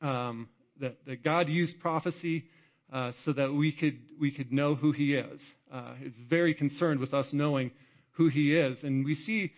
um, 0.00 0.48
that 0.80 0.96
that 1.06 1.24
God 1.24 1.48
used 1.48 1.80
prophecy 1.80 2.44
uh, 2.92 3.12
so 3.24 3.32
that 3.32 3.52
we 3.52 3.72
could, 3.72 3.98
we 4.20 4.30
could 4.30 4.52
know 4.52 4.74
who 4.74 4.92
he 4.92 5.14
is. 5.14 5.40
Uh, 5.72 5.94
he's 5.94 6.14
very 6.28 6.54
concerned 6.54 7.00
with 7.00 7.12
us 7.12 7.28
knowing 7.32 7.70
who 8.12 8.28
he 8.28 8.56
is. 8.56 8.78
And 8.82 9.04
we 9.04 9.14
see 9.14 9.52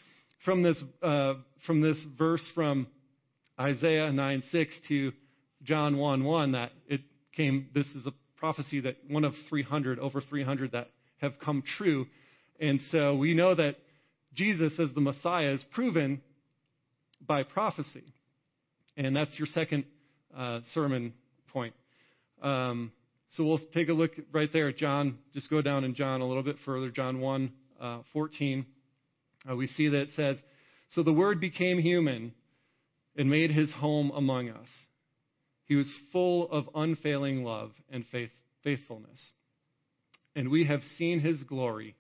from 0.45 0.63
this, 0.63 0.83
uh, 1.03 1.35
from 1.67 1.81
this 1.81 1.99
verse 2.19 2.45
from 2.55 2.87
Isaiah 3.59 4.13
9 4.13 4.43
6 4.51 4.75
to 4.89 5.13
John 5.63 5.97
1 5.97 6.25
1 6.25 6.53
that 6.53 6.73
it 6.89 7.01
came, 7.35 7.69
this 7.75 7.87
is 7.89 8.07
a 8.07 8.13
prophecy 8.37 8.81
that 8.81 8.97
one 9.09 9.25
of 9.25 9.35
300, 9.49 9.99
over 9.99 10.21
300 10.21 10.73
that 10.73 10.91
have 11.19 11.39
come 11.43 11.63
true. 11.79 12.07
And 12.61 12.81
so 12.91 13.17
we 13.17 13.35
know 13.35 13.55
that 13.55 13.77
Jesus 14.35 14.73
as 14.79 14.91
the 14.95 15.01
Messiah 15.01 15.53
is 15.53 15.65
proven 15.73 16.21
by 17.27 17.43
prophecy. 17.43 18.05
And 18.97 19.17
that's 19.17 19.39
your 19.39 19.47
second 19.47 19.85
uh, 20.37 20.61
sermon 20.73 21.15
point. 21.53 21.75
Um, 22.43 22.93
so 23.29 23.45
we'll 23.45 23.61
take 23.75 23.89
a 23.89 23.93
look 23.93 24.13
right 24.33 24.53
there 24.53 24.69
at 24.69 24.77
John. 24.77 25.19
Just 25.35 25.51
go 25.51 25.61
down 25.61 25.85
in 25.85 25.95
John 25.95 26.21
a 26.21 26.27
little 26.27 26.43
bit 26.43 26.57
further, 26.65 26.91
John 26.91 27.21
1 27.21 27.53
uh, 27.81 27.99
14. 28.13 28.67
Uh, 29.51 29.57
we 29.57 29.67
see 29.67 29.89
that 29.89 30.03
it 30.03 30.11
says, 30.17 30.39
So 30.89 31.03
the 31.03 31.13
Word 31.13 31.41
became 31.41 31.79
human 31.79 32.33
and 33.17 33.29
made 33.31 33.51
his 33.51 33.71
home 33.73 34.13
among 34.15 34.51
us. 34.51 34.69
He 35.65 35.75
was 35.75 35.93
full 36.13 36.51
of 36.51 36.69
unfailing 36.75 37.43
love 37.43 37.73
and 37.91 38.05
faith, 38.13 38.31
faithfulness. 38.63 39.31
And 40.37 40.51
we 40.51 40.67
have 40.67 40.83
seen 40.97 41.21
his 41.21 41.43
glory, 41.43 41.97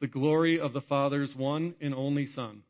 the 0.00 0.06
glory 0.06 0.60
of 0.60 0.72
the 0.72 0.82
Father's 0.82 1.34
one 1.36 1.74
and 1.80 1.94
only 1.94 2.26
Son. 2.26 2.62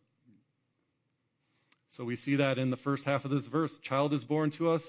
So 1.97 2.05
we 2.05 2.17
see 2.17 2.37
that 2.37 2.59
in 2.59 2.71
the 2.71 2.77
first 2.79 3.05
half 3.05 3.25
of 3.25 3.31
this 3.31 3.47
verse. 3.47 3.73
Child 3.85 4.13
is 4.15 4.25
born 4.25 4.51
to 4.59 4.71
us, 4.71 4.83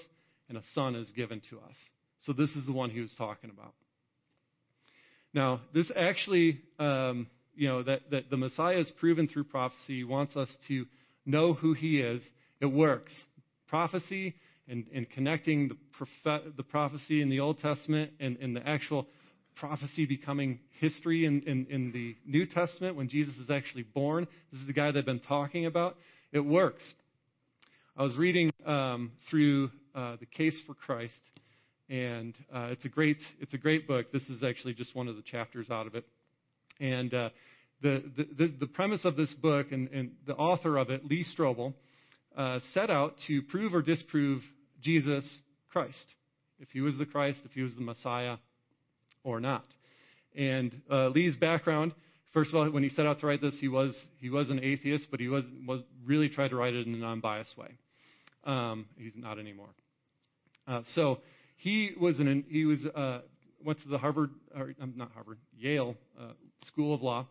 and 0.48 0.58
a 0.58 0.62
son 0.74 0.96
is 0.96 1.10
given 1.12 1.40
to 1.50 1.58
us. 1.58 1.76
So 2.24 2.32
this 2.32 2.50
is 2.50 2.66
the 2.66 2.72
one 2.72 2.90
he 2.90 3.00
was 3.00 3.14
talking 3.16 3.50
about. 3.50 3.74
Now, 5.34 5.60
this 5.74 5.90
actually, 5.94 6.60
um, 6.78 7.26
you 7.54 7.68
know, 7.68 7.82
that, 7.82 8.10
that 8.10 8.30
the 8.30 8.36
Messiah 8.36 8.78
is 8.78 8.90
proven 8.98 9.28
through 9.28 9.44
prophecy, 9.44 10.02
wants 10.04 10.36
us 10.36 10.48
to 10.68 10.86
know 11.26 11.52
who 11.52 11.74
he 11.74 12.00
is. 12.00 12.22
It 12.60 12.66
works. 12.66 13.12
Prophecy 13.68 14.34
and, 14.68 14.86
and 14.94 15.08
connecting 15.10 15.68
the, 16.24 16.52
the 16.56 16.62
prophecy 16.62 17.22
in 17.22 17.28
the 17.28 17.40
Old 17.40 17.58
Testament 17.58 18.12
and, 18.20 18.36
and 18.38 18.56
the 18.56 18.66
actual 18.66 19.06
prophecy 19.56 20.06
becoming 20.06 20.60
history 20.80 21.24
in, 21.24 21.42
in, 21.42 21.66
in, 21.70 21.92
the 21.92 22.14
New 22.26 22.46
Testament 22.46 22.96
when 22.96 23.08
Jesus 23.08 23.34
is 23.36 23.50
actually 23.50 23.84
born. 23.84 24.26
This 24.52 24.60
is 24.60 24.66
the 24.66 24.72
guy 24.72 24.90
that 24.90 24.98
I've 24.98 25.06
been 25.06 25.20
talking 25.20 25.66
about. 25.66 25.96
It 26.32 26.40
works. 26.40 26.82
I 27.96 28.02
was 28.02 28.16
reading 28.16 28.50
um, 28.66 29.12
through 29.30 29.70
uh, 29.94 30.16
the 30.20 30.26
Case 30.26 30.60
for 30.66 30.74
Christ, 30.74 31.14
and 31.88 32.34
uh, 32.54 32.68
it's 32.70 32.84
a 32.84 32.88
great 32.88 33.18
it's 33.40 33.54
a 33.54 33.58
great 33.58 33.86
book. 33.86 34.12
This 34.12 34.24
is 34.24 34.42
actually 34.42 34.74
just 34.74 34.94
one 34.94 35.08
of 35.08 35.16
the 35.16 35.22
chapters 35.22 35.70
out 35.70 35.86
of 35.86 35.94
it, 35.94 36.04
and 36.80 37.12
uh, 37.12 37.28
the, 37.82 38.02
the 38.16 38.54
the 38.60 38.66
premise 38.66 39.04
of 39.04 39.16
this 39.16 39.32
book 39.34 39.72
and, 39.72 39.88
and 39.88 40.12
the 40.26 40.34
author 40.34 40.76
of 40.78 40.90
it, 40.90 41.04
Lee 41.04 41.24
Strobel, 41.36 41.74
uh, 42.36 42.60
set 42.72 42.90
out 42.90 43.14
to 43.28 43.42
prove 43.42 43.74
or 43.74 43.82
disprove 43.82 44.42
Jesus 44.82 45.24
Christ, 45.70 46.06
if 46.58 46.68
he 46.70 46.80
was 46.80 46.96
the 46.98 47.06
Christ, 47.06 47.40
if 47.44 47.52
he 47.52 47.62
was 47.62 47.74
the 47.74 47.82
Messiah, 47.82 48.36
or 49.24 49.40
not. 49.40 49.64
And 50.36 50.82
uh, 50.90 51.08
Lee's 51.08 51.36
background, 51.36 51.92
first 52.32 52.50
of 52.50 52.56
all, 52.56 52.70
when 52.70 52.82
he 52.82 52.90
set 52.90 53.06
out 53.06 53.20
to 53.20 53.26
write 53.26 53.40
this, 53.40 53.56
he 53.60 53.68
was 53.68 53.96
he 54.20 54.28
was 54.28 54.50
an 54.50 54.62
atheist, 54.62 55.08
but 55.10 55.20
he 55.20 55.28
was 55.28 55.44
was 55.66 55.80
really 56.04 56.28
tried 56.28 56.48
to 56.48 56.56
write 56.56 56.74
it 56.74 56.86
in 56.86 56.94
a 56.94 56.98
non-biased 56.98 57.56
way. 57.56 57.68
Um, 58.44 58.86
he's 58.96 59.14
not 59.16 59.38
anymore. 59.38 59.70
Uh, 60.68 60.82
so 60.94 61.18
he 61.56 61.92
was 62.00 62.18
an 62.18 62.44
he 62.48 62.64
was 62.64 62.84
uh, 62.86 63.20
went 63.64 63.80
to 63.82 63.88
the 63.88 63.98
Harvard 63.98 64.30
or 64.54 64.74
um, 64.80 64.94
not 64.96 65.10
Harvard 65.12 65.38
Yale 65.58 65.94
uh, 66.20 66.32
School 66.64 66.94
of 66.94 67.02
Law 67.02 67.26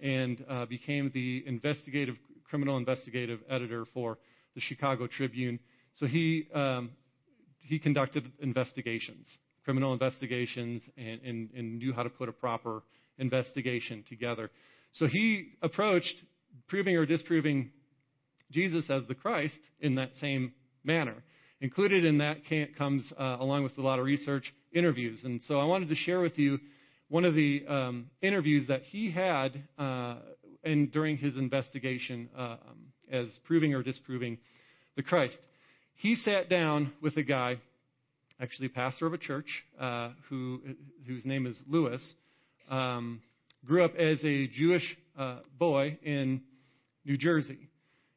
and 0.00 0.44
uh, 0.48 0.66
became 0.66 1.10
the 1.14 1.44
investigative 1.46 2.16
criminal 2.44 2.76
investigative 2.76 3.40
editor 3.48 3.84
for 3.92 4.18
the 4.54 4.60
Chicago 4.60 5.06
Tribune. 5.06 5.58
So 5.98 6.06
he 6.06 6.48
um, 6.54 6.90
he 7.60 7.78
conducted 7.78 8.30
investigations, 8.40 9.26
criminal 9.64 9.92
investigations, 9.92 10.82
and, 10.96 11.20
and, 11.22 11.50
and 11.56 11.78
knew 11.78 11.92
how 11.92 12.02
to 12.02 12.10
put 12.10 12.28
a 12.28 12.32
proper 12.32 12.82
investigation 13.18 14.04
together. 14.08 14.50
So 14.92 15.06
he 15.06 15.52
approached 15.62 16.14
proving 16.68 16.96
or 16.96 17.06
disproving 17.06 17.70
Jesus 18.50 18.88
as 18.90 19.02
the 19.08 19.14
Christ 19.14 19.58
in 19.80 19.96
that 19.96 20.10
same 20.20 20.52
manner. 20.84 21.22
Included 21.64 22.04
in 22.04 22.18
that 22.18 22.42
comes, 22.76 23.10
uh, 23.18 23.38
along 23.40 23.64
with 23.64 23.78
a 23.78 23.80
lot 23.80 23.98
of 23.98 24.04
research, 24.04 24.52
interviews. 24.74 25.24
And 25.24 25.40
so 25.48 25.58
I 25.58 25.64
wanted 25.64 25.88
to 25.88 25.94
share 25.94 26.20
with 26.20 26.38
you 26.38 26.58
one 27.08 27.24
of 27.24 27.34
the 27.34 27.64
um, 27.66 28.10
interviews 28.20 28.66
that 28.68 28.82
he 28.82 29.10
had 29.10 29.64
uh, 29.78 30.16
in, 30.62 30.88
during 30.88 31.16
his 31.16 31.38
investigation 31.38 32.28
uh, 32.36 32.40
um, 32.40 32.58
as 33.10 33.28
proving 33.46 33.72
or 33.72 33.82
disproving 33.82 34.36
the 34.96 35.02
Christ. 35.02 35.38
He 35.94 36.16
sat 36.16 36.50
down 36.50 36.92
with 37.00 37.16
a 37.16 37.22
guy, 37.22 37.56
actually 38.38 38.68
pastor 38.68 39.06
of 39.06 39.14
a 39.14 39.18
church, 39.18 39.48
uh, 39.80 40.10
who, 40.28 40.60
whose 41.06 41.24
name 41.24 41.46
is 41.46 41.58
Lewis, 41.66 42.06
um, 42.68 43.22
grew 43.64 43.82
up 43.82 43.94
as 43.96 44.18
a 44.22 44.48
Jewish 44.48 44.84
uh, 45.18 45.38
boy 45.58 45.96
in 46.02 46.42
New 47.06 47.16
Jersey. 47.16 47.70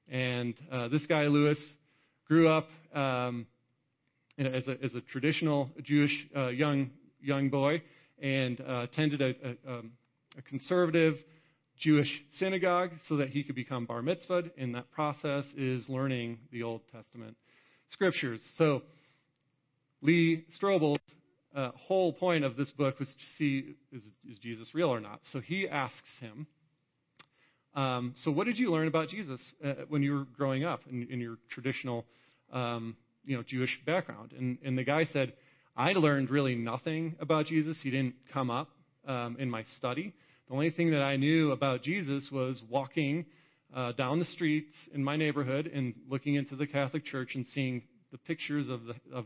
And 0.10 0.54
uh, 0.70 0.90
this 0.90 1.06
guy, 1.06 1.28
Lewis, 1.28 1.58
grew 2.28 2.50
up 2.50 2.68
um, 2.94 3.48
as, 4.38 4.68
a, 4.68 4.78
as, 4.84 4.96
a, 4.96 5.02
traditional 5.02 5.70
Jewish 5.84 6.12
uh, 6.36 6.48
young 6.50 6.90
young 7.22 7.50
boy 7.50 7.82
and 8.22 8.60
uh, 8.62 8.82
attended 8.82 9.22
a, 9.22 9.34
a, 9.44 9.72
um, 9.72 9.92
a, 10.38 10.42
conservative 10.44 11.16
Jewish 11.80 12.10
synagogue 12.38 12.92
so 13.08 13.18
that 13.18 13.30
he 13.30 13.44
could 13.44 13.56
become 13.56 13.86
bar 13.86 14.02
mitzvahed. 14.02 14.52
And 14.58 14.76
that 14.76 14.92
process 14.92 15.46
is 15.56 15.88
learning 15.90 16.40
the 16.52 16.64
Old 16.64 16.82
Testament 16.92 17.38
scriptures. 17.90 18.42
So 18.58 18.82
Lee 20.02 20.46
Strobel's 20.62 21.00
uh, 21.56 21.72
whole 21.76 22.14
point 22.14 22.44
of 22.44 22.56
this 22.56 22.72
book 22.72 23.00
was 23.00 23.08
to 23.08 23.26
see 23.38 23.76
is, 23.92 24.02
is 24.30 24.38
Jesus 24.40 24.70
real 24.74 24.90
or 24.90 25.00
not. 25.00 25.22
So 25.32 25.40
he 25.40 25.68
asks 25.68 26.10
him 26.20 26.48
um, 27.78 28.14
so, 28.24 28.32
what 28.32 28.46
did 28.46 28.58
you 28.58 28.72
learn 28.72 28.88
about 28.88 29.10
Jesus 29.10 29.40
uh, 29.64 29.74
when 29.88 30.02
you 30.02 30.14
were 30.14 30.26
growing 30.36 30.64
up 30.64 30.80
in, 30.90 31.08
in 31.12 31.20
your 31.20 31.38
traditional, 31.52 32.06
um, 32.52 32.96
you 33.26 33.36
know, 33.36 33.44
Jewish 33.44 33.80
background? 33.86 34.34
And, 34.38 34.58
and, 34.64 34.78
the 34.78 34.84
guy 34.84 35.06
said, 35.12 35.34
I 35.76 35.92
learned 35.92 36.30
really 36.30 36.56
nothing 36.56 37.16
about 37.20 37.46
Jesus. 37.46 37.78
He 37.82 37.92
didn't 37.92 38.16
come 38.34 38.50
up 38.50 38.70
um, 39.08 39.38
in 39.40 39.50
my 39.50 39.64
study. 39.78 40.14
The 40.48 40.54
only 40.54 40.72
thing 40.72 40.92
that 40.92 41.02
I 41.02 41.18
knew 41.18 41.52
about 41.52 41.84
Jesus 41.84 42.30
was 42.32 42.62
walking 42.70 43.26
uh, 43.76 43.92
down 43.94 44.20
the 44.20 44.26
streets 44.26 44.74
in 44.94 45.04
my 45.04 45.18
neighborhood 45.18 45.68
and 45.68 45.94
looking 46.10 46.36
into 46.36 46.56
the 46.56 46.68
Catholic 46.68 47.06
Church 47.06 47.36
and 47.36 47.46
seeing 47.48 47.84
the 48.12 48.18
pictures 48.18 48.70
of 48.70 48.82
the, 48.86 48.96
of 49.14 49.26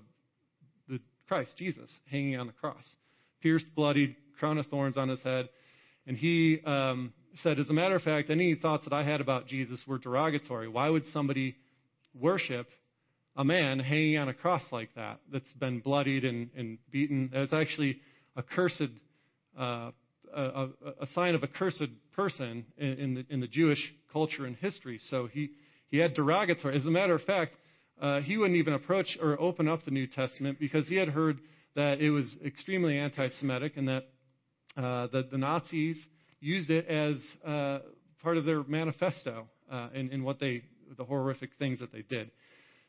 the 0.90 1.00
Christ, 1.28 1.56
Jesus, 1.58 1.90
hanging 2.10 2.38
on 2.38 2.48
the 2.48 2.54
cross, 2.54 2.84
pierced, 3.42 3.68
bloodied, 3.76 4.16
crown 4.40 4.58
of 4.58 4.66
thorns 4.68 4.98
on 4.98 5.10
his 5.10 5.22
head. 5.22 5.50
And 6.08 6.18
he 6.18 6.60
um, 6.66 7.14
said, 7.44 7.60
as 7.60 7.70
a 7.70 7.74
matter 7.74 7.96
of 7.96 8.02
fact, 8.02 8.30
any 8.30 8.56
thoughts 8.56 8.86
that 8.86 8.94
I 8.94 9.04
had 9.04 9.22
about 9.22 9.48
Jesus 9.48 9.84
were 9.88 10.00
derogatory. 10.00 10.68
Why 10.68 10.90
would 10.90 11.06
somebody 11.08 11.56
worship 12.20 12.68
a 13.42 13.44
man 13.44 13.80
hanging 13.80 14.18
on 14.18 14.30
a 14.30 14.36
cross 14.36 14.62
like 14.72 14.94
that 14.96 15.20
that's 15.32 15.52
been 15.54 15.80
bloodied 15.80 16.24
and, 16.24 16.50
and 16.56 16.78
beaten? 16.92 17.32
That's 17.34 17.52
actually 17.52 17.98
a 18.36 18.44
cursed, 18.44 18.84
uh, 19.60 19.90
a, 20.32 20.68
a, 21.02 21.08
sign 21.16 21.34
of 21.34 21.42
a 21.42 21.48
cursed 21.48 21.90
person 22.16 22.66
in, 22.78 22.88
in, 22.88 23.14
the, 23.16 23.26
in 23.32 23.40
the 23.40 23.48
Jewish 23.48 23.80
culture 24.14 24.46
and 24.46 24.56
history. 24.56 25.00
So 25.10 25.28
he, 25.32 25.50
he 25.90 25.98
had 25.98 26.14
derogatory. 26.14 26.78
As 26.78 26.86
a 26.86 26.92
matter 26.92 27.16
of 27.16 27.24
fact, 27.24 27.54
uh, 28.00 28.22
he 28.22 28.38
wouldn't 28.38 28.58
even 28.58 28.74
approach 28.74 29.18
or 29.20 29.42
open 29.42 29.68
up 29.68 29.86
the 29.86 29.92
New 29.92 30.06
Testament 30.06 30.60
because 30.60 30.88
he 30.88 30.96
had 30.96 31.10
heard 31.10 31.40
that 31.76 32.00
it 32.00 32.12
was 32.12 32.32
extremely 32.46 33.00
anti 33.00 33.28
Semitic 33.40 33.76
and 33.76 33.88
that 33.88 34.04
uh, 34.78 35.08
the, 35.12 35.28
the 35.32 35.38
Nazis 35.38 36.00
used 36.42 36.70
it 36.70 36.88
as 36.88 37.16
uh, 37.44 37.80
part 38.22 38.38
of 38.38 38.46
their 38.46 38.64
manifesto 38.64 39.48
uh, 39.72 39.90
in, 39.96 40.12
in 40.12 40.24
what 40.24 40.40
they, 40.40 40.62
the 40.96 41.04
horrific 41.04 41.50
things 41.58 41.80
that 41.80 41.92
they 41.92 42.04
did. 42.04 42.30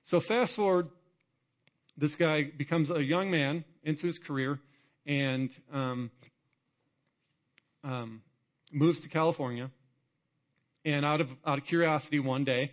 So 0.04 0.20
fast 0.26 0.56
forward, 0.56 0.88
this 1.96 2.14
guy 2.16 2.50
becomes 2.56 2.90
a 2.90 3.02
young 3.02 3.30
man 3.30 3.64
into 3.84 4.06
his 4.06 4.18
career 4.26 4.58
and 5.06 5.50
um, 5.72 6.10
um, 7.84 8.22
moves 8.72 9.00
to 9.02 9.08
California. 9.08 9.70
And 10.84 11.04
out 11.04 11.20
of 11.20 11.28
out 11.46 11.58
of 11.58 11.64
curiosity, 11.64 12.18
one 12.18 12.44
day 12.44 12.72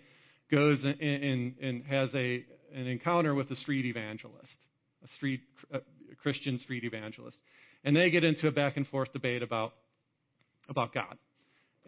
goes 0.50 0.84
and, 0.84 1.00
and, 1.00 1.56
and 1.62 1.86
has 1.86 2.10
a 2.15 2.44
an 2.74 2.88
encounter 2.88 3.36
with 3.36 3.52
a 3.52 3.56
street 3.56 3.86
evangelist, 3.86 4.58
a 5.04 5.08
street 5.10 5.42
a 5.72 5.80
Christian 6.22 6.58
street 6.58 6.84
evangelist, 6.84 7.38
and 7.84 7.96
they 7.96 8.10
get 8.10 8.24
into 8.24 8.48
a 8.48 8.52
back 8.52 8.78
and 8.78 8.88
forth 8.88 9.13
debate 9.13 9.44
about 9.44 9.74
about 10.68 10.92
God. 10.94 11.18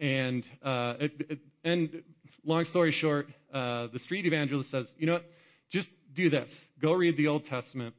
And 0.02 0.44
uh, 0.64 0.94
it, 0.98 1.12
it, 1.30 1.38
and 1.62 2.02
long 2.44 2.64
story 2.64 2.90
short, 2.90 3.28
uh, 3.54 3.86
the 3.92 4.00
street 4.00 4.26
evangelist 4.26 4.68
says, 4.72 4.86
you 4.98 5.06
know 5.06 5.12
what, 5.12 5.24
just 5.70 5.86
do 6.16 6.28
this. 6.28 6.50
Go 6.82 6.92
read 6.92 7.16
the 7.16 7.28
Old 7.28 7.44
Testament. 7.44 7.94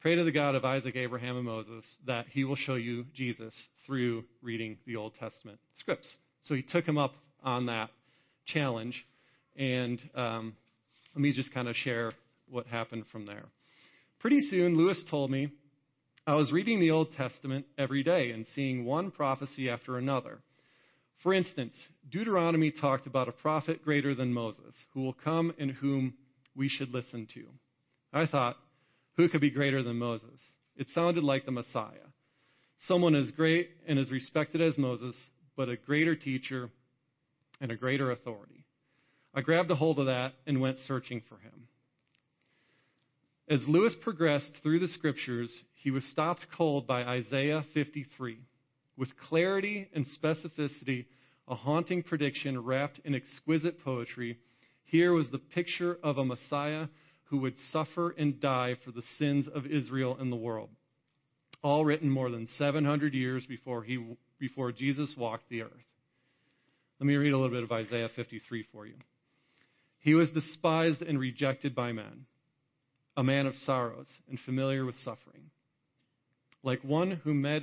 Pray 0.00 0.14
to 0.14 0.22
the 0.22 0.30
God 0.30 0.54
of 0.54 0.64
Isaac, 0.64 0.94
Abraham, 0.94 1.34
and 1.34 1.44
Moses 1.44 1.84
that 2.06 2.26
he 2.30 2.44
will 2.44 2.54
show 2.54 2.76
you 2.76 3.06
Jesus 3.12 3.52
through 3.84 4.22
reading 4.40 4.78
the 4.86 4.94
Old 4.94 5.14
Testament 5.18 5.58
scripts. 5.78 6.08
So 6.42 6.54
he 6.54 6.62
took 6.62 6.84
him 6.84 6.96
up 6.96 7.14
on 7.42 7.66
that 7.66 7.90
challenge. 8.46 9.04
And 9.56 10.00
um, 10.14 10.54
let 11.16 11.20
me 11.20 11.32
just 11.32 11.52
kind 11.52 11.66
of 11.66 11.74
share 11.74 12.12
what 12.48 12.68
happened 12.68 13.06
from 13.10 13.26
there. 13.26 13.46
Pretty 14.20 14.42
soon, 14.42 14.76
Lewis 14.76 15.04
told 15.10 15.32
me 15.32 15.50
I 16.24 16.34
was 16.34 16.52
reading 16.52 16.78
the 16.78 16.92
Old 16.92 17.08
Testament 17.16 17.66
every 17.76 18.04
day 18.04 18.30
and 18.30 18.46
seeing 18.54 18.84
one 18.84 19.10
prophecy 19.10 19.68
after 19.68 19.98
another. 19.98 20.38
For 21.22 21.34
instance, 21.34 21.74
Deuteronomy 22.10 22.70
talked 22.70 23.06
about 23.06 23.28
a 23.28 23.32
prophet 23.32 23.84
greater 23.84 24.14
than 24.14 24.32
Moses, 24.32 24.74
who 24.94 25.02
will 25.02 25.14
come 25.14 25.52
and 25.58 25.70
whom 25.70 26.14
we 26.54 26.68
should 26.68 26.94
listen 26.94 27.26
to. 27.34 27.44
I 28.12 28.26
thought, 28.26 28.56
who 29.16 29.28
could 29.28 29.40
be 29.40 29.50
greater 29.50 29.82
than 29.82 29.98
Moses? 29.98 30.40
It 30.76 30.86
sounded 30.94 31.24
like 31.24 31.44
the 31.44 31.50
Messiah. 31.50 32.06
Someone 32.86 33.16
as 33.16 33.32
great 33.32 33.70
and 33.88 33.98
as 33.98 34.12
respected 34.12 34.60
as 34.60 34.78
Moses, 34.78 35.16
but 35.56 35.68
a 35.68 35.76
greater 35.76 36.14
teacher 36.14 36.70
and 37.60 37.72
a 37.72 37.76
greater 37.76 38.12
authority. 38.12 38.64
I 39.34 39.40
grabbed 39.40 39.70
a 39.72 39.74
hold 39.74 39.98
of 39.98 40.06
that 40.06 40.34
and 40.46 40.60
went 40.60 40.78
searching 40.86 41.22
for 41.28 41.36
him. 41.38 41.66
As 43.48 43.66
Lewis 43.66 43.96
progressed 44.02 44.52
through 44.62 44.78
the 44.78 44.88
scriptures, 44.88 45.52
he 45.74 45.90
was 45.90 46.04
stopped 46.04 46.46
cold 46.56 46.86
by 46.86 47.02
Isaiah 47.02 47.64
53. 47.74 48.38
With 48.98 49.16
clarity 49.28 49.88
and 49.94 50.04
specificity, 50.20 51.06
a 51.46 51.54
haunting 51.54 52.02
prediction 52.02 52.60
wrapped 52.60 53.00
in 53.04 53.14
exquisite 53.14 53.82
poetry, 53.84 54.38
here 54.86 55.12
was 55.12 55.30
the 55.30 55.38
picture 55.38 55.96
of 56.02 56.18
a 56.18 56.24
Messiah 56.24 56.88
who 57.26 57.38
would 57.38 57.54
suffer 57.70 58.10
and 58.10 58.40
die 58.40 58.74
for 58.84 58.90
the 58.90 59.04
sins 59.16 59.46
of 59.54 59.66
Israel 59.66 60.16
and 60.18 60.32
the 60.32 60.36
world. 60.36 60.70
All 61.62 61.84
written 61.84 62.10
more 62.10 62.28
than 62.28 62.48
700 62.58 63.14
years 63.14 63.46
before, 63.46 63.84
he, 63.84 64.04
before 64.40 64.72
Jesus 64.72 65.14
walked 65.16 65.48
the 65.48 65.62
earth. 65.62 65.70
Let 66.98 67.06
me 67.06 67.14
read 67.14 67.32
a 67.32 67.38
little 67.38 67.54
bit 67.54 67.62
of 67.62 67.70
Isaiah 67.70 68.08
53 68.16 68.66
for 68.72 68.84
you. 68.84 68.94
He 70.00 70.14
was 70.14 70.30
despised 70.30 71.02
and 71.02 71.20
rejected 71.20 71.72
by 71.72 71.92
men, 71.92 72.26
a 73.16 73.22
man 73.22 73.46
of 73.46 73.54
sorrows 73.64 74.08
and 74.28 74.40
familiar 74.40 74.84
with 74.84 74.96
suffering. 74.96 75.50
Like 76.64 76.82
one 76.82 77.12
who 77.22 77.34
met, 77.34 77.62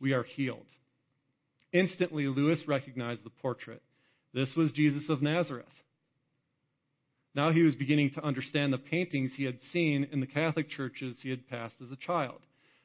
we 0.00 0.12
are 0.12 0.22
healed. 0.22 0.66
Instantly, 1.72 2.26
Lewis 2.26 2.62
recognized 2.66 3.24
the 3.24 3.30
portrait. 3.30 3.82
This 4.32 4.54
was 4.56 4.72
Jesus 4.72 5.08
of 5.08 5.22
Nazareth. 5.22 5.66
Now 7.34 7.50
he 7.50 7.62
was 7.62 7.74
beginning 7.74 8.12
to 8.12 8.24
understand 8.24 8.72
the 8.72 8.78
paintings 8.78 9.32
he 9.34 9.44
had 9.44 9.58
seen 9.72 10.08
in 10.12 10.20
the 10.20 10.26
Catholic 10.26 10.68
churches 10.68 11.18
he 11.20 11.30
had 11.30 11.48
passed 11.48 11.76
as 11.82 11.90
a 11.90 11.96
child. 11.96 12.40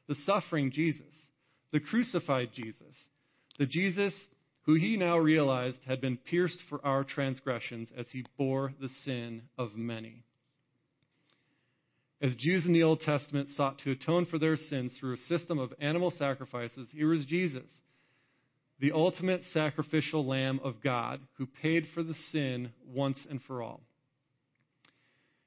The 0.08 0.16
suffering 0.26 0.72
Jesus, 0.72 1.14
the 1.72 1.80
crucified 1.80 2.50
Jesus, 2.52 2.96
the 3.58 3.66
Jesus 3.66 4.12
who 4.62 4.74
he 4.74 4.96
now 4.96 5.18
realized 5.18 5.78
had 5.86 6.00
been 6.00 6.16
pierced 6.16 6.58
for 6.68 6.84
our 6.84 7.04
transgressions 7.04 7.88
as 7.96 8.06
he 8.12 8.24
bore 8.36 8.72
the 8.80 8.88
sin 9.04 9.42
of 9.56 9.74
many. 9.74 10.24
As 12.22 12.36
Jews 12.36 12.66
in 12.66 12.74
the 12.74 12.82
Old 12.82 13.00
Testament 13.00 13.48
sought 13.50 13.78
to 13.80 13.92
atone 13.92 14.26
for 14.26 14.38
their 14.38 14.56
sins 14.56 14.94
through 14.98 15.14
a 15.14 15.38
system 15.38 15.58
of 15.58 15.72
animal 15.80 16.10
sacrifices, 16.10 16.88
here 16.92 17.08
was 17.08 17.24
Jesus, 17.24 17.70
the 18.78 18.92
ultimate 18.92 19.42
sacrificial 19.52 20.26
Lamb 20.26 20.60
of 20.62 20.82
God, 20.82 21.20
who 21.38 21.46
paid 21.46 21.86
for 21.94 22.02
the 22.02 22.14
sin 22.30 22.72
once 22.86 23.26
and 23.30 23.40
for 23.42 23.62
all. 23.62 23.80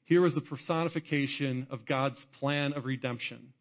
Here 0.06 0.22
was 0.22 0.34
the 0.34 0.42
personification 0.42 1.68
of 1.70 1.86
God's 1.86 2.24
plan 2.40 2.74
of 2.74 2.86
redemption. 2.86 3.54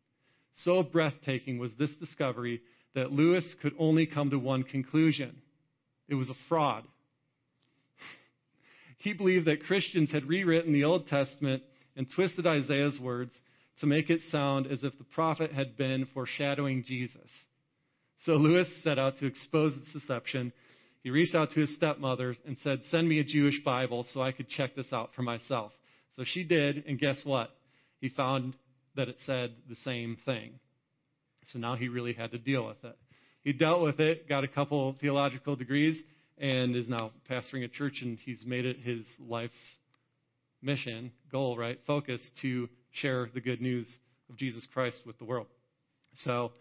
So 0.55 0.83
breathtaking 0.83 1.59
was 1.59 1.73
this 1.79 1.91
discovery 2.01 2.63
that 2.95 3.13
Lewis 3.13 3.45
could 3.61 3.75
only 3.79 4.07
come 4.07 4.31
to 4.31 4.39
one 4.39 4.63
conclusion 4.63 5.37
it 6.09 6.15
was 6.15 6.29
a 6.29 6.35
fraud. 6.49 6.85
he 8.99 9.15
believed 9.15 9.47
that 9.47 9.63
Christians 9.63 10.11
had 10.13 10.27
rewritten 10.27 10.73
the 10.73 10.85
Old 10.85 11.09
Testament 11.09 11.63
and 11.97 12.07
twisted 12.15 12.47
Isaiah's 12.47 12.99
words 13.01 13.33
to 13.81 13.87
make 13.87 14.11
it 14.11 14.21
sound 14.31 14.67
as 14.67 14.83
if 14.83 14.97
the 14.99 15.05
prophet 15.05 15.53
had 15.53 15.77
been 15.77 16.07
foreshadowing 16.15 16.85
Jesus. 16.85 17.29
So 18.25 18.33
Lewis 18.35 18.69
set 18.85 18.99
out 18.99 19.19
to 19.19 19.27
expose 19.27 19.75
this 19.75 20.03
deception. 20.03 20.53
He 21.03 21.11
reached 21.11 21.35
out 21.35 21.51
to 21.51 21.61
his 21.61 21.75
stepmother 21.75 22.37
and 22.47 22.57
said, 22.63 22.81
Send 22.91 23.09
me 23.09 23.19
a 23.19 23.25
Jewish 23.25 23.61
Bible 23.65 24.07
so 24.13 24.23
I 24.23 24.33
could 24.33 24.49
check 24.49 24.77
this 24.77 24.93
out 24.93 25.11
for 25.17 25.23
myself. 25.23 25.73
So 26.17 26.25
she 26.25 26.45
did, 26.45 26.85
and 26.87 26.99
guess 26.99 27.21
what? 27.25 27.51
He 28.01 28.09
found 28.11 28.55
that 28.97 29.09
it 29.09 29.17
said 29.27 29.53
the 29.69 29.77
same 29.77 30.19
thing. 30.25 30.53
So 31.53 31.59
now 31.59 31.75
he 31.75 31.89
really 31.89 32.13
had 32.13 32.31
to 32.33 32.39
deal 32.39 32.67
with 32.67 32.85
it. 32.85 32.97
He 33.43 33.53
dealt 33.53 33.83
with 33.83 33.99
it, 33.99 34.29
got 34.29 34.45
a 34.45 34.49
couple 34.49 34.95
theological 35.01 35.57
degrees, 35.57 36.01
and 36.39 36.77
is 36.77 36.89
now 36.89 37.11
pastoring 37.29 37.65
a 37.65 37.69
church, 37.69 37.99
and 38.03 38.19
he's 38.25 38.45
made 38.47 38.65
it 38.65 38.79
his 38.79 39.05
life's 39.19 39.53
mission, 40.63 41.13
goal, 41.31 41.57
right? 41.57 41.79
Focus 41.87 42.21
to 42.43 42.69
share 42.93 43.29
the 43.35 43.41
good 43.41 43.61
news 43.61 43.87
of 44.31 44.37
Jesus 44.37 44.67
Christ 44.73 45.03
with 45.05 45.19
the 45.19 45.25
world. 45.25 45.47
So, 46.25 46.53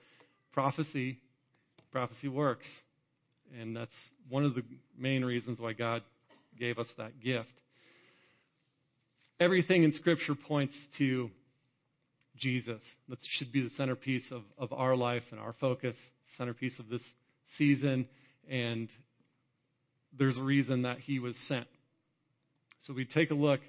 prophecy, 0.54 1.20
prophecy 1.92 2.28
works. 2.28 2.68
And 3.60 3.76
that's 3.76 3.92
one 4.30 4.46
of 4.46 4.56
the 4.56 4.64
main 4.98 5.26
reasons 5.26 5.60
why 5.60 5.74
God 5.74 6.02
gave 6.58 6.80
us 6.80 6.88
that 6.98 7.20
gift. 7.20 7.52
Everything 9.40 9.84
in 9.84 9.94
Scripture 9.94 10.36
points 10.36 10.74
to 10.98 11.30
Jesus. 12.38 12.82
That 13.10 13.20
should 13.38 13.52
be 13.52 13.62
the 13.62 13.70
centerpiece 13.72 14.32
of, 14.32 14.44
of 14.58 14.72
our 14.72 14.96
life 14.96 15.24
and 15.32 15.40
our 15.40 15.54
focus, 15.60 15.96
centerpiece 16.38 16.78
of 16.80 16.90
this 16.90 17.02
season. 17.58 18.08
And 18.50 18.90
there's 20.18 20.38
a 20.38 20.44
reason 20.44 20.84
that 20.84 21.00
he 21.00 21.20
was 21.20 21.36
sent. 21.48 21.68
So 22.86 22.94
we 22.94 23.06
take 23.06 23.32
a 23.32 23.36
look 23.36 23.60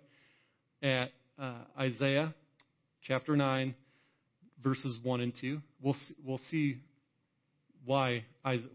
at 0.82 1.10
uh, 1.38 1.58
Isaiah 1.78 2.34
chapter 3.02 3.36
9, 3.36 3.74
verses 4.62 4.98
1 5.02 5.20
and 5.20 5.32
2. 5.40 5.60
We'll 5.80 5.96
we'll 6.24 6.40
see 6.50 6.78
why, 7.84 8.24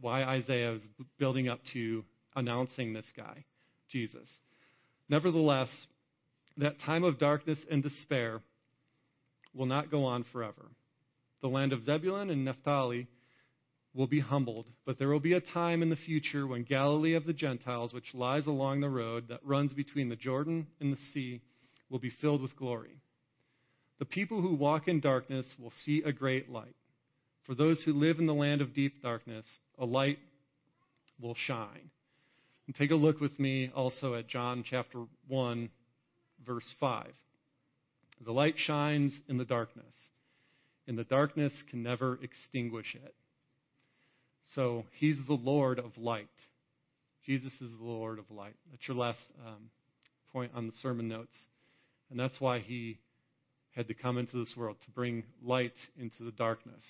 why 0.02 0.24
Isaiah 0.24 0.74
is 0.74 0.88
building 1.18 1.48
up 1.48 1.60
to 1.74 2.04
announcing 2.36 2.94
this 2.94 3.06
guy, 3.16 3.46
Jesus. 3.90 4.28
Nevertheless, 5.10 5.70
that 6.58 6.80
time 6.82 7.04
of 7.04 7.20
darkness 7.20 7.60
and 7.70 7.82
despair 7.82 8.42
will 9.54 9.66
not 9.66 9.90
go 9.90 10.06
on 10.06 10.26
forever. 10.32 10.66
The 11.42 11.48
land 11.48 11.72
of 11.72 11.84
Zebulun 11.84 12.30
and 12.30 12.46
Naphtali 12.46 13.08
will 13.94 14.08
be 14.08 14.20
humbled, 14.20 14.68
but 14.86 15.00
there 15.00 15.08
will 15.08 15.20
be 15.20 15.34
a 15.34 15.42
time 15.42 15.82
in 15.82 15.90
the 15.90 15.96
future 15.96 16.46
when 16.46 16.64
Galilee 16.64 17.16
of 17.16 17.26
the 17.26 17.34
Gentiles, 17.34 17.94
which 17.94 18.14
lies 18.14 18.46
along 18.46 18.82
the 18.82 18.90
road 18.90 19.30
that 19.30 19.40
runs 19.44 19.74
between 19.74 20.10
the 20.10 20.16
Jordan 20.16 20.68
and 20.80 20.94
the 20.94 21.00
sea, 21.14 21.42
will 21.90 22.00
be 22.00 22.12
filled 22.22 22.42
with 22.42 22.56
glory. 22.56 23.02
The 24.00 24.06
people 24.06 24.42
who 24.42 24.56
walk 24.56 24.88
in 24.88 25.00
darkness 25.00 25.56
will 25.60 25.72
see 25.84 26.04
a 26.06 26.12
great 26.12 26.50
light. 26.50 26.76
For 27.46 27.56
those 27.56 27.82
who 27.84 27.94
live 27.94 28.20
in 28.20 28.28
the 28.28 28.34
land 28.34 28.62
of 28.62 28.76
deep 28.76 29.02
darkness, 29.02 29.46
a 29.80 29.86
light 29.86 30.20
will 31.20 31.36
shine. 31.36 31.90
And 32.68 32.76
take 32.76 32.92
a 32.92 32.96
look 32.96 33.22
with 33.22 33.40
me 33.40 33.72
also 33.74 34.16
at 34.16 34.28
John 34.28 34.64
chapter 34.70 35.06
1, 35.30 35.70
verse 36.46 36.76
5. 36.80 37.08
The 38.26 38.32
light 38.32 38.56
shines 38.58 39.18
in 39.30 39.38
the 39.38 39.46
darkness, 39.46 39.94
and 40.88 40.98
the 40.98 41.06
darkness 41.06 41.54
can 41.70 41.84
never 41.84 42.20
extinguish 42.22 42.96
it. 42.96 43.16
So 44.54 44.86
he's 45.00 45.18
the 45.28 45.34
Lord 45.34 45.80
of 45.80 45.98
light. 45.98 46.28
Jesus 47.26 47.54
is 47.62 47.72
the 47.78 47.86
Lord 47.86 48.20
of 48.20 48.30
light. 48.32 48.56
That's 48.72 48.88
your 48.88 48.98
last 48.98 49.20
um, 49.46 49.70
point 50.32 50.52
on 50.56 50.68
the 50.68 50.74
sermon 50.82 51.08
notes. 51.08 51.38
And 52.10 52.20
that's 52.20 52.40
why 52.40 52.60
he 52.60 53.00
had 53.76 53.88
to 53.88 53.94
come 53.94 54.18
into 54.18 54.38
this 54.38 54.54
world, 54.58 54.78
to 54.86 54.92
bring 54.92 55.24
light 55.44 55.74
into 56.00 56.24
the 56.24 56.32
darkness. 56.32 56.84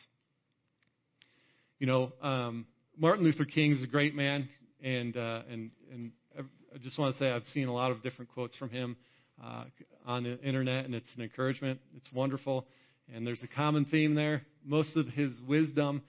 You 1.80 1.88
know, 1.88 2.12
um, 2.22 2.66
Martin 2.98 3.26
Luther 3.26 3.46
King 3.46 3.72
is 3.74 3.84
a 3.84 3.88
great 3.88 4.16
man, 4.16 4.48
and, 4.84 5.16
uh, 5.16 5.42
and, 5.52 5.72
and 5.92 6.12
I 6.38 6.78
just 6.80 6.98
want 6.98 7.16
to 7.16 7.20
say 7.20 7.30
I've 7.30 7.46
seen 7.54 7.68
a 7.68 7.74
lot 7.74 7.92
of 7.92 8.02
different 8.04 8.32
quotes 8.32 8.56
from 8.56 8.70
him 8.70 8.96
uh, 9.44 9.66
on 10.06 10.24
the 10.24 10.40
internet, 10.42 10.86
and 10.86 10.96
it's 10.96 11.10
an 11.16 11.24
encouragement. 11.24 11.80
It's 11.96 12.12
wonderful, 12.14 12.66
and 13.14 13.26
there's 13.26 13.44
a 13.44 13.48
common 13.48 13.86
theme 13.86 14.16
there. 14.16 14.44
Most 14.66 14.96
of 14.96 15.08
his 15.08 15.34
wisdom 15.48 16.02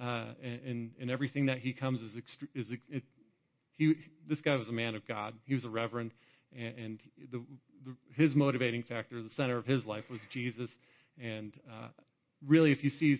uh, 0.00 0.26
and, 0.42 0.90
and 1.00 1.10
everything 1.10 1.46
that 1.46 1.58
he 1.58 1.72
comes 1.72 2.00
is, 2.00 2.16
is 2.54 2.72
it, 2.90 3.02
he. 3.76 3.94
This 4.28 4.40
guy 4.40 4.56
was 4.56 4.68
a 4.68 4.72
man 4.72 4.94
of 4.94 5.06
God. 5.06 5.34
He 5.44 5.54
was 5.54 5.64
a 5.64 5.68
reverend, 5.68 6.12
and, 6.56 6.78
and 6.78 7.00
the, 7.32 7.42
the, 7.84 7.96
his 8.14 8.34
motivating 8.34 8.82
factor, 8.82 9.22
the 9.22 9.30
center 9.30 9.56
of 9.56 9.66
his 9.66 9.84
life, 9.86 10.04
was 10.10 10.20
Jesus. 10.32 10.70
And 11.22 11.52
uh, 11.70 11.88
really, 12.46 12.72
if 12.72 12.82
you 12.82 12.90
see 12.90 13.18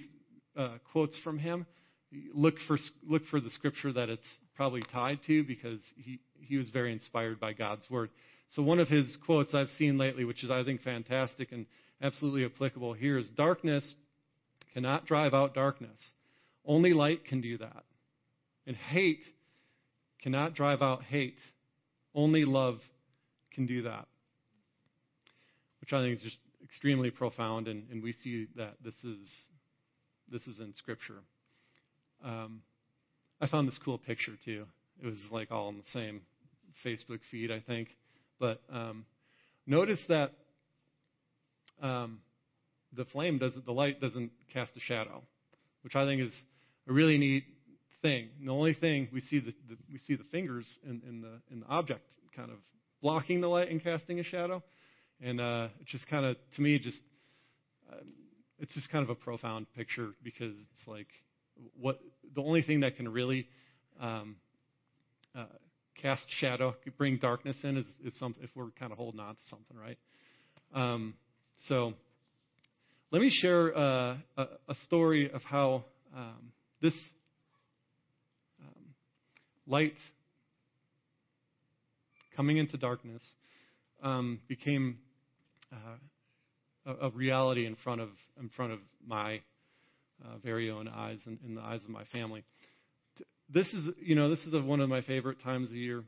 uh, 0.57 0.79
quotes 0.93 1.19
from 1.21 1.39
him, 1.39 1.67
look 2.33 2.55
for 2.67 2.79
look 3.09 3.23
for 3.31 3.41
the 3.41 3.51
scripture 3.51 3.93
that 3.93 4.09
it's 4.09 4.27
probably 4.55 4.83
tied 4.93 5.21
to, 5.27 5.45
because 5.45 5.81
he 5.97 6.21
he 6.41 6.57
was 6.57 6.71
very 6.71 6.93
inspired 6.93 7.41
by 7.41 7.53
God's 7.53 7.89
word. 7.91 8.11
So 8.49 8.63
one 8.63 8.79
of 8.79 8.89
his 8.89 9.17
quotes 9.25 9.55
I've 9.55 9.71
seen 9.79 9.99
lately, 9.99 10.25
which 10.25 10.45
is 10.45 10.51
I 10.51 10.63
think 10.65 10.83
fantastic 10.83 11.53
and 11.53 11.67
absolutely 12.03 12.45
applicable 12.45 12.93
here, 12.93 13.19
is 13.19 13.29
darkness 13.31 13.95
cannot 14.73 15.07
drive 15.07 15.35
out 15.35 15.55
darkness. 15.55 15.99
Only 16.67 16.93
light 16.93 17.25
can 17.25 17.41
do 17.41 17.59
that. 17.59 17.85
And 18.67 18.77
hate 18.77 19.23
cannot 20.23 20.55
drive 20.55 20.83
out 20.83 21.03
hate. 21.05 21.39
Only 22.15 22.45
love 22.45 22.81
can 23.55 23.67
do 23.67 23.83
that. 23.83 24.07
Which 25.81 25.93
I 25.93 26.03
think 26.03 26.17
is 26.17 26.23
just 26.23 26.39
extremely 26.63 27.11
profound, 27.11 27.69
and, 27.69 27.85
and 27.91 28.03
we 28.03 28.13
see 28.13 28.47
that 28.57 28.75
this 28.83 28.95
is 29.05 29.31
this 30.31 30.47
is 30.47 30.61
in 30.61 30.73
Scripture. 30.75 31.21
Um, 32.25 32.63
I 33.41 33.47
found 33.47 33.69
this 33.69 33.79
cool 33.85 33.99
picture 33.99 34.33
too. 34.45 34.65
It 35.03 35.07
was 35.07 35.19
like 35.31 35.51
all 35.51 35.69
in 35.69 35.77
the 35.77 35.83
same 35.93 36.23
Facebook 36.85 37.21
feed, 37.31 37.51
I 37.51 37.61
think. 37.61 37.89
But 38.41 38.63
um, 38.73 39.05
notice 39.67 40.01
that 40.09 40.33
um, 41.83 42.21
the 42.97 43.05
flame 43.07 43.39
doesn't, 43.39 43.67
the 43.67 43.73
light 43.73 44.01
doesn't 44.01 44.31
cast 44.53 44.77
a 44.77 44.81
shadow, 44.81 45.23
which 45.83 45.95
I 45.95 46.07
think 46.07 46.23
is 46.23 46.33
a 46.89 46.93
really 46.93 47.19
neat 47.19 47.45
thing. 48.03 48.29
The 48.45 48.51
only 48.51 48.75
thing 48.75 49.09
we 49.13 49.21
see 49.21 49.41
the, 49.41 49.55
the 49.69 49.77
we 49.93 49.99
see 50.07 50.15
the 50.15 50.25
fingers 50.31 50.67
in, 50.85 51.03
in 51.09 51.21
the 51.21 51.41
in 51.51 51.61
the 51.61 51.67
object 51.67 52.03
kind 52.35 52.51
of 52.51 52.59
blocking 53.05 53.43
the 53.43 53.47
light 53.47 53.71
and 53.71 53.85
casting 53.85 54.19
a 54.19 54.23
shadow, 54.25 54.63
and 55.21 55.39
uh, 55.39 55.69
it's 55.83 55.93
just 55.93 56.09
kind 56.09 56.25
of 56.25 56.37
to 56.57 56.63
me 56.63 56.79
just 56.79 56.99
uh, 57.93 57.97
it's 58.59 58.73
just 58.73 58.91
kind 58.91 59.05
of 59.05 59.11
a 59.11 59.15
profound 59.15 59.67
picture 59.77 60.13
because 60.25 60.55
it's 60.55 60.89
like 60.89 61.09
what 61.79 62.01
the 62.35 62.41
only 62.41 62.63
thing 62.63 62.81
that 62.81 62.97
can 62.97 63.07
really 63.07 63.47
um, 64.01 64.37
uh, 65.37 65.45
cast 66.01 66.25
shadow, 66.41 66.75
bring 66.97 67.19
darkness 67.19 67.59
in, 67.63 67.77
is, 67.77 67.87
is 68.07 68.19
something 68.19 68.43
if 68.43 68.49
we're 68.55 68.71
kind 68.79 68.91
of 68.91 68.97
holding 68.97 69.21
on 69.21 69.35
to 69.35 69.41
something, 69.49 69.77
right? 69.77 69.99
Um, 70.75 71.13
so 71.69 71.93
let 73.13 73.21
me 73.21 73.29
share 73.31 73.77
uh, 73.77 74.17
a, 74.39 74.45
a, 74.69 74.75
story 74.87 75.31
of 75.31 75.43
how 75.43 75.85
um, 76.17 76.53
this 76.81 76.95
um, 78.61 78.95
light 79.67 79.95
coming 82.37 82.59
into 82.59 82.77
darkness 82.77 83.23
um, 84.03 84.41
became 84.49 84.99
uh, 85.73 85.97
a, 86.87 87.07
a, 87.07 87.11
reality 87.11 87.67
in 87.67 87.77
front 87.77 88.01
of 88.01 88.11
in 88.39 88.49
front 88.51 88.73
of 88.73 88.79
my 89.07 89.41
uh, 90.25 90.39
very 90.43 90.71
own 90.71 90.89
eyes 90.89 91.21
and 91.27 91.39
in 91.45 91.55
the 91.55 91.61
eyes 91.61 91.83
of 91.83 91.91
my 91.91 92.05
family. 92.13 92.45
This 93.53 93.67
is, 93.75 93.89
you 94.01 94.15
know, 94.15 94.31
this 94.31 94.41
is 94.41 94.55
a, 94.55 94.61
one 94.61 94.81
of 94.81 94.89
my 94.89 95.03
favorite 95.03 95.43
times 95.43 95.71
of 95.71 95.77
year, 95.77 96.03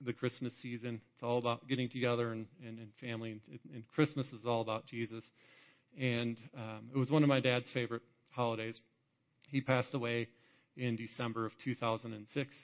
the 0.00 0.12
Christmas 0.12 0.52
season. 0.62 1.00
It's 1.14 1.22
all 1.22 1.38
about 1.38 1.68
getting 1.68 1.88
together 1.88 2.32
and, 2.32 2.46
and, 2.66 2.78
and 2.78 2.88
family, 3.00 3.32
and, 3.32 3.60
and, 3.74 3.88
Christmas 3.88 4.26
is 4.28 4.46
all 4.46 4.60
about 4.60 4.86
Jesus. 4.86 5.24
And 6.00 6.36
um, 6.56 6.90
it 6.94 6.98
was 6.98 7.10
one 7.10 7.22
of 7.22 7.28
my 7.28 7.40
dad's 7.40 7.66
favorite 7.74 8.02
holidays. 8.30 8.78
He 9.48 9.60
passed 9.60 9.92
away 9.94 10.28
in 10.76 10.96
December 10.96 11.44
of 11.46 11.52
2006 11.64 12.54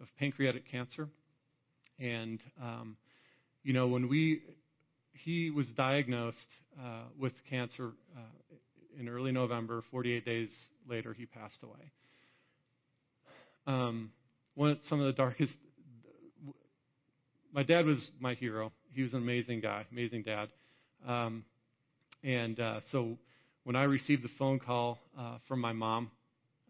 of 0.00 0.08
pancreatic 0.18 0.70
cancer. 0.70 1.08
And, 1.98 2.40
um, 2.62 2.96
you 3.62 3.72
know, 3.72 3.88
when 3.88 4.08
we, 4.08 4.42
he 5.12 5.50
was 5.50 5.66
diagnosed 5.76 6.48
uh, 6.78 7.04
with 7.18 7.32
cancer 7.48 7.92
uh, 8.16 8.20
in 8.98 9.08
early 9.08 9.32
November. 9.32 9.82
48 9.90 10.24
days 10.24 10.54
later, 10.88 11.12
he 11.12 11.26
passed 11.26 11.62
away. 11.62 11.92
Um, 13.66 14.10
one 14.54 14.70
of, 14.70 14.78
some 14.88 15.00
of 15.00 15.06
the 15.06 15.12
darkest. 15.12 15.56
My 17.52 17.62
dad 17.62 17.86
was 17.86 18.10
my 18.20 18.34
hero. 18.34 18.72
He 18.92 19.02
was 19.02 19.14
an 19.14 19.22
amazing 19.22 19.60
guy, 19.60 19.86
amazing 19.90 20.22
dad. 20.22 20.48
Um, 21.06 21.44
and 22.22 22.58
uh, 22.58 22.80
so 22.90 23.18
when 23.64 23.76
I 23.76 23.84
received 23.84 24.22
the 24.22 24.30
phone 24.38 24.58
call 24.58 24.98
uh, 25.18 25.38
from 25.48 25.60
my 25.60 25.72
mom, 25.72 26.10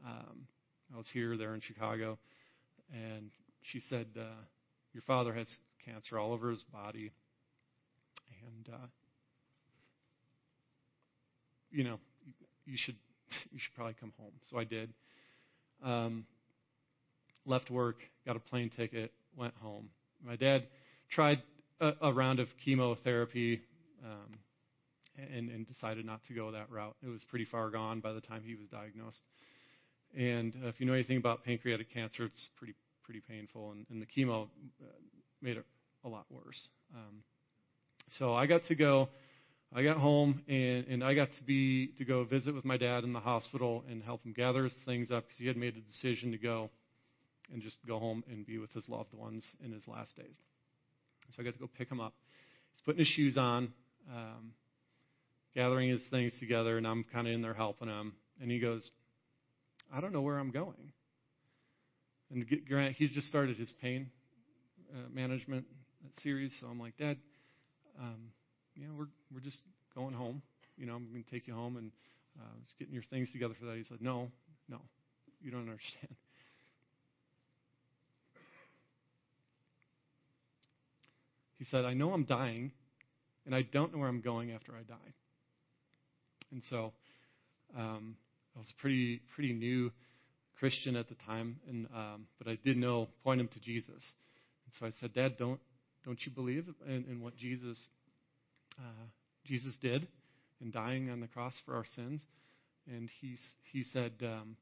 um, 0.05 0.47
I 0.93 0.97
was 0.97 1.07
here, 1.13 1.37
there 1.37 1.55
in 1.55 1.61
Chicago, 1.61 2.19
and 2.93 3.31
she 3.73 3.81
said, 3.89 4.07
uh, 4.19 4.23
"Your 4.97 5.03
father 5.03 5.35
has 5.35 5.47
cancer 5.85 6.19
all 6.19 6.33
over 6.33 6.49
his 6.49 6.65
body, 6.73 7.13
and 8.47 8.75
uh, 8.75 8.87
you 11.71 11.85
know, 11.85 11.99
you 12.65 12.79
should 12.79 12.95
you 13.53 13.59
should 13.59 13.75
probably 13.75 13.95
come 14.01 14.15
home. 14.19 14.33
So 14.51 14.59
I 14.59 14.65
did. 14.65 14.95
Um, 15.85 16.25
left 17.45 17.71
work, 17.71 17.97
got 18.25 18.37
a 18.37 18.39
plane 18.39 18.71
ticket, 18.75 19.13
went 19.37 19.53
home. 19.61 19.91
My 20.25 20.35
dad 20.35 20.63
tried 21.11 21.43
a, 21.79 21.93
a 22.01 22.11
round 22.11 22.41
of 22.41 22.49
chemotherapy 22.65 23.61
um, 24.03 24.39
and, 25.31 25.51
and 25.51 25.69
decided 25.69 26.07
not 26.07 26.25
to 26.29 26.33
go 26.33 26.53
that 26.53 26.71
route. 26.71 26.97
It 27.05 27.11
was 27.11 27.23
pretty 27.25 27.45
far 27.45 27.69
gone 27.69 28.01
by 28.01 28.15
the 28.15 28.23
time 28.23 28.41
he 28.47 28.55
was 28.55 28.71
diagnosed. 28.71 29.21
And 30.17 30.55
if 30.63 30.81
you 30.81 30.87
know 30.87 30.95
anything 30.95 31.19
about 31.19 31.45
pancreatic 31.45 31.93
cancer, 31.93 32.25
it's 32.25 32.49
pretty 32.57 32.73
pretty 33.07 33.23
painful, 33.27 33.71
and, 33.71 33.87
and 33.89 34.03
the 34.03 34.07
chemo 34.07 34.49
uh, 34.83 34.87
made 35.41 35.57
it 35.57 35.65
a 36.05 36.09
lot 36.09 36.27
worse. 36.29 36.69
Um, 36.95 37.23
so 38.19 38.35
I 38.35 38.47
got 38.47 38.67
to 38.67 38.75
go 38.75 39.09
I 39.75 39.83
got 39.83 39.97
home 39.97 40.43
and, 40.49 40.87
and 40.87 41.05
I 41.05 41.15
got 41.15 41.29
to 41.37 41.45
be 41.45 41.89
to 41.99 42.05
go 42.05 42.25
visit 42.25 42.55
with 42.55 42.65
my 42.65 42.77
dad 42.77 43.05
in 43.05 43.13
the 43.13 43.21
hospital 43.21 43.85
and 43.91 44.03
help 44.03 44.25
him 44.25 44.33
gather 44.33 44.65
his 44.65 44.75
things 44.85 45.11
up 45.11 45.25
because 45.25 45.39
he 45.39 45.47
had 45.47 45.57
made 45.57 45.77
a 45.77 45.81
decision 45.81 46.31
to 46.33 46.39
go 46.39 46.71
and 47.53 47.63
just 47.63 47.77
go 47.87 47.99
home 47.99 48.23
and 48.31 48.47
be 48.47 48.59
with 48.59 48.73
his 48.73 48.89
loved 48.89 49.13
ones 49.13 49.45
in 49.65 49.73
his 49.73 49.87
last 49.89 50.17
days. 50.17 50.37
So 51.35 51.43
I 51.43 51.45
got 51.45 51.55
to 51.55 51.59
go 51.59 51.69
pick 51.77 51.91
him 51.91 52.01
up. 52.01 52.15
He's 52.73 52.81
putting 52.85 53.01
his 53.01 53.09
shoes 53.09 53.37
on, 53.37 53.73
um, 54.11 54.53
gathering 55.55 55.91
his 55.91 56.03
things 56.11 56.33
together, 56.39 56.79
and 56.79 56.87
I'm 56.87 57.05
kind 57.13 57.27
of 57.27 57.35
in 57.35 57.43
there 57.43 57.55
helping 57.55 57.89
him. 57.89 58.15
And 58.41 58.51
he 58.51 58.61
goes, 58.61 58.89
"I 59.93 60.01
don't 60.01 60.13
know 60.13 60.23
where 60.23 60.39
I'm 60.39 60.51
going." 60.51 60.93
And 62.31 62.45
Grant, 62.69 62.97
he's 62.97 63.13
just 63.13 63.29
started 63.29 63.57
his 63.57 63.73
pain 63.81 64.11
uh, 64.93 65.09
management 65.13 65.65
series, 66.23 66.57
so 66.61 66.67
I'm 66.67 66.81
like, 66.81 66.97
Dad. 66.97 67.19
Um, 67.99 68.31
yeah, 68.75 68.89
we're 68.97 69.07
we're 69.33 69.41
just 69.41 69.59
going 69.95 70.15
home. 70.15 70.43
You 70.77 70.87
know, 70.87 70.95
I'm 70.95 71.09
going 71.11 71.25
to 71.25 71.31
take 71.31 71.47
you 71.47 71.55
home 71.55 71.77
and 71.77 71.91
uh, 72.39 72.45
just 72.63 72.79
getting 72.79 72.93
your 72.93 73.05
things 73.11 73.31
together 73.33 73.55
for 73.59 73.67
that. 73.67 73.77
He 73.77 73.85
said, 73.85 73.99
No, 74.01 74.29
no, 74.69 74.79
you 75.41 75.51
don't 75.51 75.61
understand. 75.61 76.17
He 81.59 81.65
said, 81.71 81.87
I 81.87 81.95
know 81.95 82.13
I'm 82.13 82.25
dying, 82.25 82.71
and 83.47 83.55
I 83.55 83.63
don't 83.63 83.93
know 83.93 83.99
where 83.99 84.09
I'm 84.09 84.21
going 84.21 84.53
after 84.53 84.73
I 84.73 84.83
die. 84.83 85.15
And 86.53 86.63
so, 86.69 86.93
um, 87.77 88.17
I 88.55 88.59
was 88.59 88.73
pretty 88.79 89.23
pretty 89.35 89.55
new 89.55 89.91
Christian 90.59 90.97
at 90.97 91.09
the 91.09 91.17
time, 91.27 91.57
and 91.69 91.87
um, 91.95 92.27
but 92.39 92.49
I 92.49 92.59
did 92.65 92.77
know 92.77 93.09
point 93.25 93.41
him 93.41 93.49
to 93.49 93.61
Jesus. 93.61 93.91
And 94.65 94.75
so 94.79 94.87
I 94.87 94.93
said, 95.01 95.15
Dad, 95.15 95.37
don't 95.39 95.61
don't 96.05 96.19
you 96.25 96.33
believe 96.33 96.67
in, 96.87 97.05
in 97.11 97.21
what 97.21 97.37
Jesus 97.37 97.79
uh, 98.79 99.07
Jesus 99.47 99.77
did 99.81 100.07
in 100.61 100.71
dying 100.71 101.11
on 101.11 101.21
the 101.21 101.27
cross 101.27 101.55
for 101.65 101.75
our 101.75 101.85
sins. 101.95 102.23
And 102.89 103.09
he, 103.21 103.37
he 103.73 103.85
said, 103.93 104.13
um, 104.23 104.57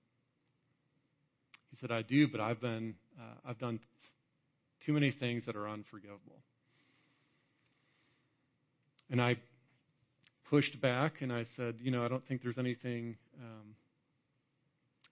he 1.71 1.77
said, 1.77 1.91
I 1.91 2.03
do, 2.03 2.29
but 2.29 2.41
I've 2.41 2.61
been, 2.61 2.95
uh, 3.19 3.49
I've 3.51 3.59
done 3.59 3.81
too 4.87 4.93
many 4.93 5.13
things 5.13 5.47
that 5.47 5.57
are 5.57 5.69
unforgivable. 5.69 6.39
And 9.11 9.21
I 9.21 9.37
pushed 10.49 10.81
back 10.81 11.15
and 11.21 11.33
I 11.33 11.45
said, 11.57 11.77
you 11.81 11.91
know, 11.91 12.05
I 12.05 12.09
don't 12.09 12.27
think 12.27 12.43
there's 12.43 12.59
anything, 12.59 13.17
um, 13.41 13.75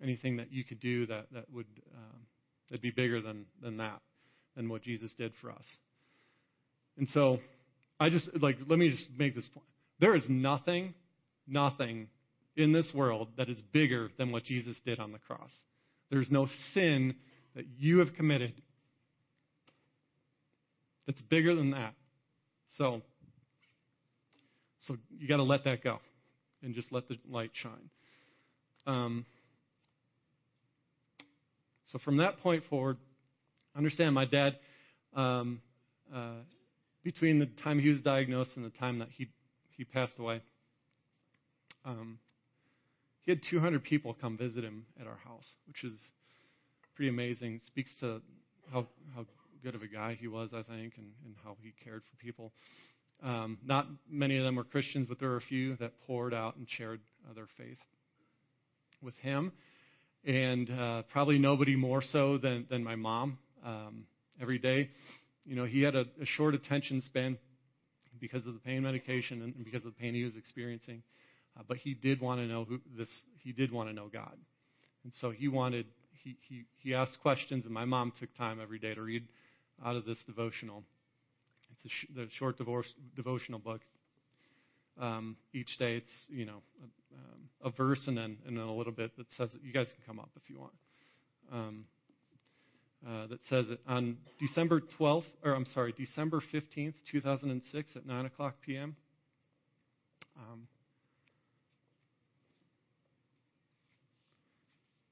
anything 0.02 0.36
that 0.38 0.52
you 0.52 0.64
could 0.64 0.80
do 0.80 1.06
that, 1.06 1.26
that 1.32 1.44
would, 1.52 1.66
um, 1.94 2.20
that'd 2.68 2.82
be 2.82 2.90
bigger 2.90 3.20
than, 3.20 3.46
than 3.62 3.76
that, 3.78 4.00
than 4.56 4.68
what 4.68 4.82
Jesus 4.82 5.12
did 5.16 5.32
for 5.40 5.50
us. 5.50 5.64
And 6.98 7.08
so 7.08 7.38
I 7.98 8.10
just, 8.10 8.28
like, 8.40 8.56
let 8.68 8.78
me 8.78 8.90
just 8.90 9.08
make 9.16 9.34
this 9.34 9.48
point. 9.54 9.66
There 10.00 10.14
is 10.14 10.24
nothing, 10.28 10.94
nothing 11.46 12.08
in 12.56 12.72
this 12.72 12.90
world 12.94 13.28
that 13.38 13.48
is 13.48 13.60
bigger 13.72 14.10
than 14.18 14.32
what 14.32 14.44
Jesus 14.44 14.76
did 14.84 14.98
on 14.98 15.12
the 15.12 15.18
cross. 15.18 15.50
There's 16.10 16.30
no 16.30 16.48
sin 16.74 17.14
that 17.54 17.64
you 17.78 17.98
have 17.98 18.14
committed 18.14 18.52
that's 21.06 21.20
bigger 21.22 21.54
than 21.54 21.70
that. 21.70 21.94
So, 22.76 23.02
so 24.80 24.96
you 25.18 25.28
got 25.28 25.38
to 25.38 25.42
let 25.42 25.64
that 25.64 25.82
go 25.82 25.98
and 26.62 26.74
just 26.74 26.92
let 26.92 27.08
the 27.08 27.16
light 27.28 27.50
shine. 27.54 27.90
Um, 28.86 29.26
so 31.92 31.98
from 31.98 32.16
that 32.16 32.38
point 32.38 32.64
forward, 32.70 32.96
understand 33.76 34.14
my 34.14 34.24
dad 34.24 34.56
um, 35.14 35.60
uh, 36.14 36.36
between 37.04 37.38
the 37.38 37.46
time 37.62 37.78
he 37.78 37.90
was 37.90 38.00
diagnosed 38.00 38.52
and 38.56 38.64
the 38.64 38.70
time 38.78 38.98
that 39.00 39.08
he, 39.10 39.28
he 39.76 39.84
passed 39.84 40.18
away, 40.18 40.40
um, 41.84 42.18
he 43.20 43.30
had 43.30 43.40
200 43.50 43.84
people 43.84 44.16
come 44.18 44.38
visit 44.38 44.64
him 44.64 44.86
at 44.98 45.06
our 45.06 45.18
house, 45.24 45.46
which 45.68 45.84
is 45.84 45.98
pretty 46.96 47.10
amazing. 47.10 47.56
It 47.56 47.66
speaks 47.66 47.90
to 48.00 48.22
how, 48.72 48.86
how 49.14 49.26
good 49.62 49.74
of 49.74 49.82
a 49.82 49.86
guy 49.86 50.16
he 50.18 50.28
was, 50.28 50.50
I 50.54 50.62
think, 50.62 50.94
and, 50.96 51.12
and 51.24 51.34
how 51.44 51.56
he 51.62 51.72
cared 51.84 52.02
for 52.10 52.16
people. 52.24 52.52
Um, 53.22 53.58
not 53.64 53.86
many 54.10 54.38
of 54.38 54.44
them 54.44 54.56
were 54.56 54.64
Christians, 54.64 55.06
but 55.06 55.20
there 55.20 55.28
were 55.28 55.36
a 55.36 55.42
few 55.42 55.76
that 55.76 55.92
poured 56.06 56.32
out 56.32 56.56
and 56.56 56.66
shared 56.68 57.00
uh, 57.28 57.34
their 57.34 57.48
faith 57.56 57.78
with 59.00 59.14
him. 59.16 59.52
And 60.24 60.70
uh, 60.70 61.02
probably 61.10 61.38
nobody 61.38 61.76
more 61.76 62.02
so 62.02 62.38
than, 62.38 62.66
than 62.70 62.84
my 62.84 62.94
mom. 62.94 63.38
Um, 63.64 64.04
every 64.40 64.58
day 64.58 64.88
you 65.44 65.56
know, 65.56 65.64
he 65.64 65.82
had 65.82 65.94
a, 65.94 66.04
a 66.20 66.24
short 66.24 66.54
attention 66.54 67.00
span 67.00 67.38
because 68.20 68.46
of 68.46 68.54
the 68.54 68.60
pain 68.60 68.82
medication 68.82 69.42
and 69.42 69.64
because 69.64 69.84
of 69.84 69.94
the 69.94 70.00
pain 70.00 70.14
he 70.14 70.24
was 70.24 70.36
experiencing. 70.36 71.02
Uh, 71.58 71.62
but 71.66 71.76
he 71.78 71.94
did 71.94 72.20
want 72.20 72.40
to 72.40 72.46
know 72.46 72.64
who 72.64 72.80
this. 72.96 73.10
He 73.38 73.52
did 73.52 73.72
want 73.72 73.88
to 73.88 73.94
know 73.94 74.08
God, 74.10 74.36
and 75.04 75.12
so 75.20 75.30
he 75.30 75.48
wanted. 75.48 75.86
He 76.24 76.36
he 76.48 76.64
he 76.78 76.94
asked 76.94 77.18
questions, 77.20 77.66
and 77.66 77.74
my 77.74 77.84
mom 77.84 78.12
took 78.18 78.34
time 78.38 78.58
every 78.58 78.78
day 78.78 78.94
to 78.94 79.02
read 79.02 79.24
out 79.84 79.96
of 79.96 80.06
this 80.06 80.16
devotional. 80.26 80.82
It's 81.72 81.84
a 81.84 81.88
sh- 81.88 82.06
the 82.14 82.28
short 82.38 82.56
divorce, 82.56 82.86
devotional 83.16 83.58
book. 83.58 83.82
Um, 85.00 85.36
each 85.54 85.78
day, 85.78 85.96
it's 85.96 86.10
you 86.28 86.44
know 86.44 86.62
a, 86.80 87.14
um, 87.14 87.48
a 87.64 87.70
verse 87.70 88.00
and 88.06 88.16
then 88.16 88.36
and 88.46 88.56
then 88.56 88.64
a 88.64 88.74
little 88.74 88.92
bit 88.92 89.16
that 89.16 89.26
says 89.36 89.50
you 89.62 89.72
guys 89.72 89.86
can 89.86 90.04
come 90.06 90.18
up 90.18 90.30
if 90.36 90.48
you 90.48 90.58
want. 90.58 90.72
Um, 91.52 91.84
uh, 93.06 93.26
that 93.26 93.40
says 93.50 93.68
it 93.68 93.80
on 93.88 94.16
December 94.38 94.80
12th, 95.00 95.24
or 95.44 95.54
I'm 95.54 95.64
sorry, 95.74 95.92
December 95.98 96.40
15th, 96.54 96.94
2006, 97.10 97.96
at 97.96 98.06
9 98.06 98.26
o'clock 98.26 98.54
p.m. 98.64 98.94
Um, 100.36 100.68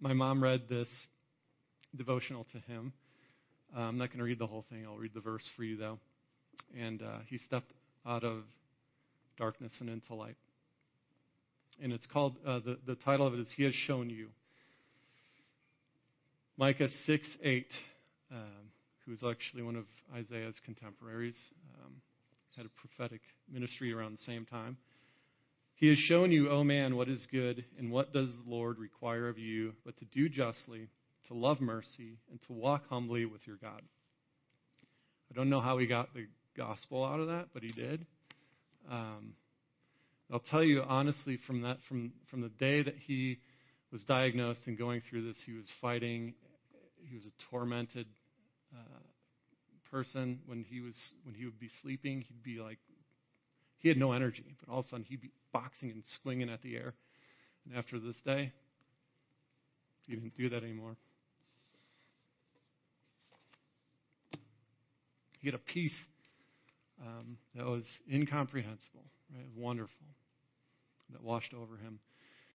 my 0.01 0.13
mom 0.13 0.41
read 0.41 0.63
this 0.69 0.89
devotional 1.97 2.47
to 2.53 2.73
him. 2.73 2.93
Uh, 3.77 3.81
I'm 3.81 3.99
not 3.99 4.09
going 4.09 4.19
to 4.19 4.25
read 4.25 4.39
the 4.39 4.47
whole 4.47 4.65
thing. 4.71 4.85
I'll 4.87 4.97
read 4.97 5.15
the 5.15 5.21
verse 5.21 5.49
for 5.57 5.65
you, 5.65 5.77
though. 5.77 5.99
And 6.79 7.03
uh, 7.03 7.19
he 7.29 7.39
stepped 7.39 7.73
out 8.07 8.25
of 8.25 8.45
darkness 9.41 9.73
and 9.81 9.89
into 9.89 10.15
light. 10.15 10.37
And 11.83 11.93
it's 11.93 12.07
called, 12.07 12.37
uh, 12.47 12.61
the, 12.61 12.79
the 12.87 12.95
title 12.95 13.27
of 13.27 13.33
it 13.35 13.41
is 13.41 13.49
He 13.57 13.65
Has 13.65 13.75
Shown 13.75 14.11
You. 14.11 14.29
Micah 16.59 16.89
6 17.07 17.27
8, 17.43 17.67
um, 18.31 18.39
who's 19.07 19.23
actually 19.25 19.63
one 19.63 19.77
of 19.77 19.87
Isaiah's 20.15 20.61
contemporaries, 20.65 21.37
um, 21.83 21.95
had 22.55 22.67
a 22.67 22.69
prophetic 22.69 23.23
ministry 23.51 23.95
around 23.95 24.19
the 24.19 24.25
same 24.25 24.45
time. 24.45 24.77
He 25.77 25.89
has 25.89 25.97
shown 25.97 26.31
you, 26.31 26.51
O 26.51 26.57
oh 26.57 26.65
man, 26.65 26.95
what 26.95 27.09
is 27.09 27.27
good, 27.33 27.65
and 27.79 27.91
what 27.91 28.13
does 28.13 28.29
the 28.29 28.51
Lord 28.51 28.79
require 28.79 29.31
of 29.31 29.39
you, 29.39 29.73
but 29.87 29.97
to 29.97 30.05
do 30.05 30.29
justly, 30.29 30.91
to 31.29 31.35
love 31.35 31.63
mercy, 31.63 32.19
and 32.31 32.39
to 32.43 32.53
walk 32.53 32.83
humbly 32.91 33.25
with 33.25 33.41
your 33.47 33.57
God. 33.57 33.81
I 35.31 35.35
don't 35.35 35.49
know 35.49 35.63
how 35.63 35.79
he 35.79 35.87
got 35.87 36.13
the 36.13 36.27
gospel 36.55 37.03
out 37.03 37.21
of 37.21 37.29
that, 37.29 37.47
but 37.55 37.63
he 37.63 37.71
did. 37.71 38.05
Um, 38.89 39.35
I'll 40.33 40.43
tell 40.51 40.63
you 40.63 40.83
honestly, 40.83 41.39
from 41.47 41.63
that, 41.63 41.79
from 41.89 42.13
from 42.31 42.41
the 42.41 42.49
day 42.49 42.83
that 42.83 42.95
he 43.07 43.39
was 43.91 44.03
diagnosed 44.05 44.61
and 44.67 44.79
going 44.79 45.03
through 45.09 45.27
this, 45.27 45.37
he 45.45 45.53
was 45.53 45.67
fighting. 45.81 46.35
He 47.09 47.17
was 47.17 47.25
a 47.25 47.51
tormented 47.51 48.07
uh, 48.73 49.01
person. 49.91 50.41
When 50.47 50.65
he 50.69 50.81
was 50.81 50.95
when 51.25 51.35
he 51.35 51.45
would 51.45 51.59
be 51.59 51.71
sleeping, 51.83 52.21
he'd 52.23 52.43
be 52.43 52.61
like 52.61 52.79
he 53.79 53.89
had 53.89 53.97
no 53.97 54.13
energy, 54.13 54.57
but 54.61 54.73
all 54.73 54.81
of 54.81 54.85
a 54.87 54.89
sudden 54.89 55.05
he'd 55.09 55.23
be 55.23 55.33
boxing 55.53 55.91
and 55.91 56.03
swinging 56.23 56.49
at 56.49 56.63
the 56.63 56.77
air. 56.77 56.95
And 57.67 57.77
after 57.77 57.99
this 57.99 58.17
day, 58.25 58.53
he 60.07 60.15
didn't 60.15 60.37
do 60.37 60.49
that 60.51 60.63
anymore. 60.63 60.97
He 65.41 65.49
had 65.49 65.55
a 65.55 65.59
peace 65.59 65.95
um, 67.01 67.37
that 67.55 67.67
was 67.67 67.85
incomprehensible, 68.13 69.05
right? 69.35 69.47
wonderful, 69.57 70.07
that 71.11 71.23
washed 71.23 71.55
over 71.55 71.77
him. 71.77 71.99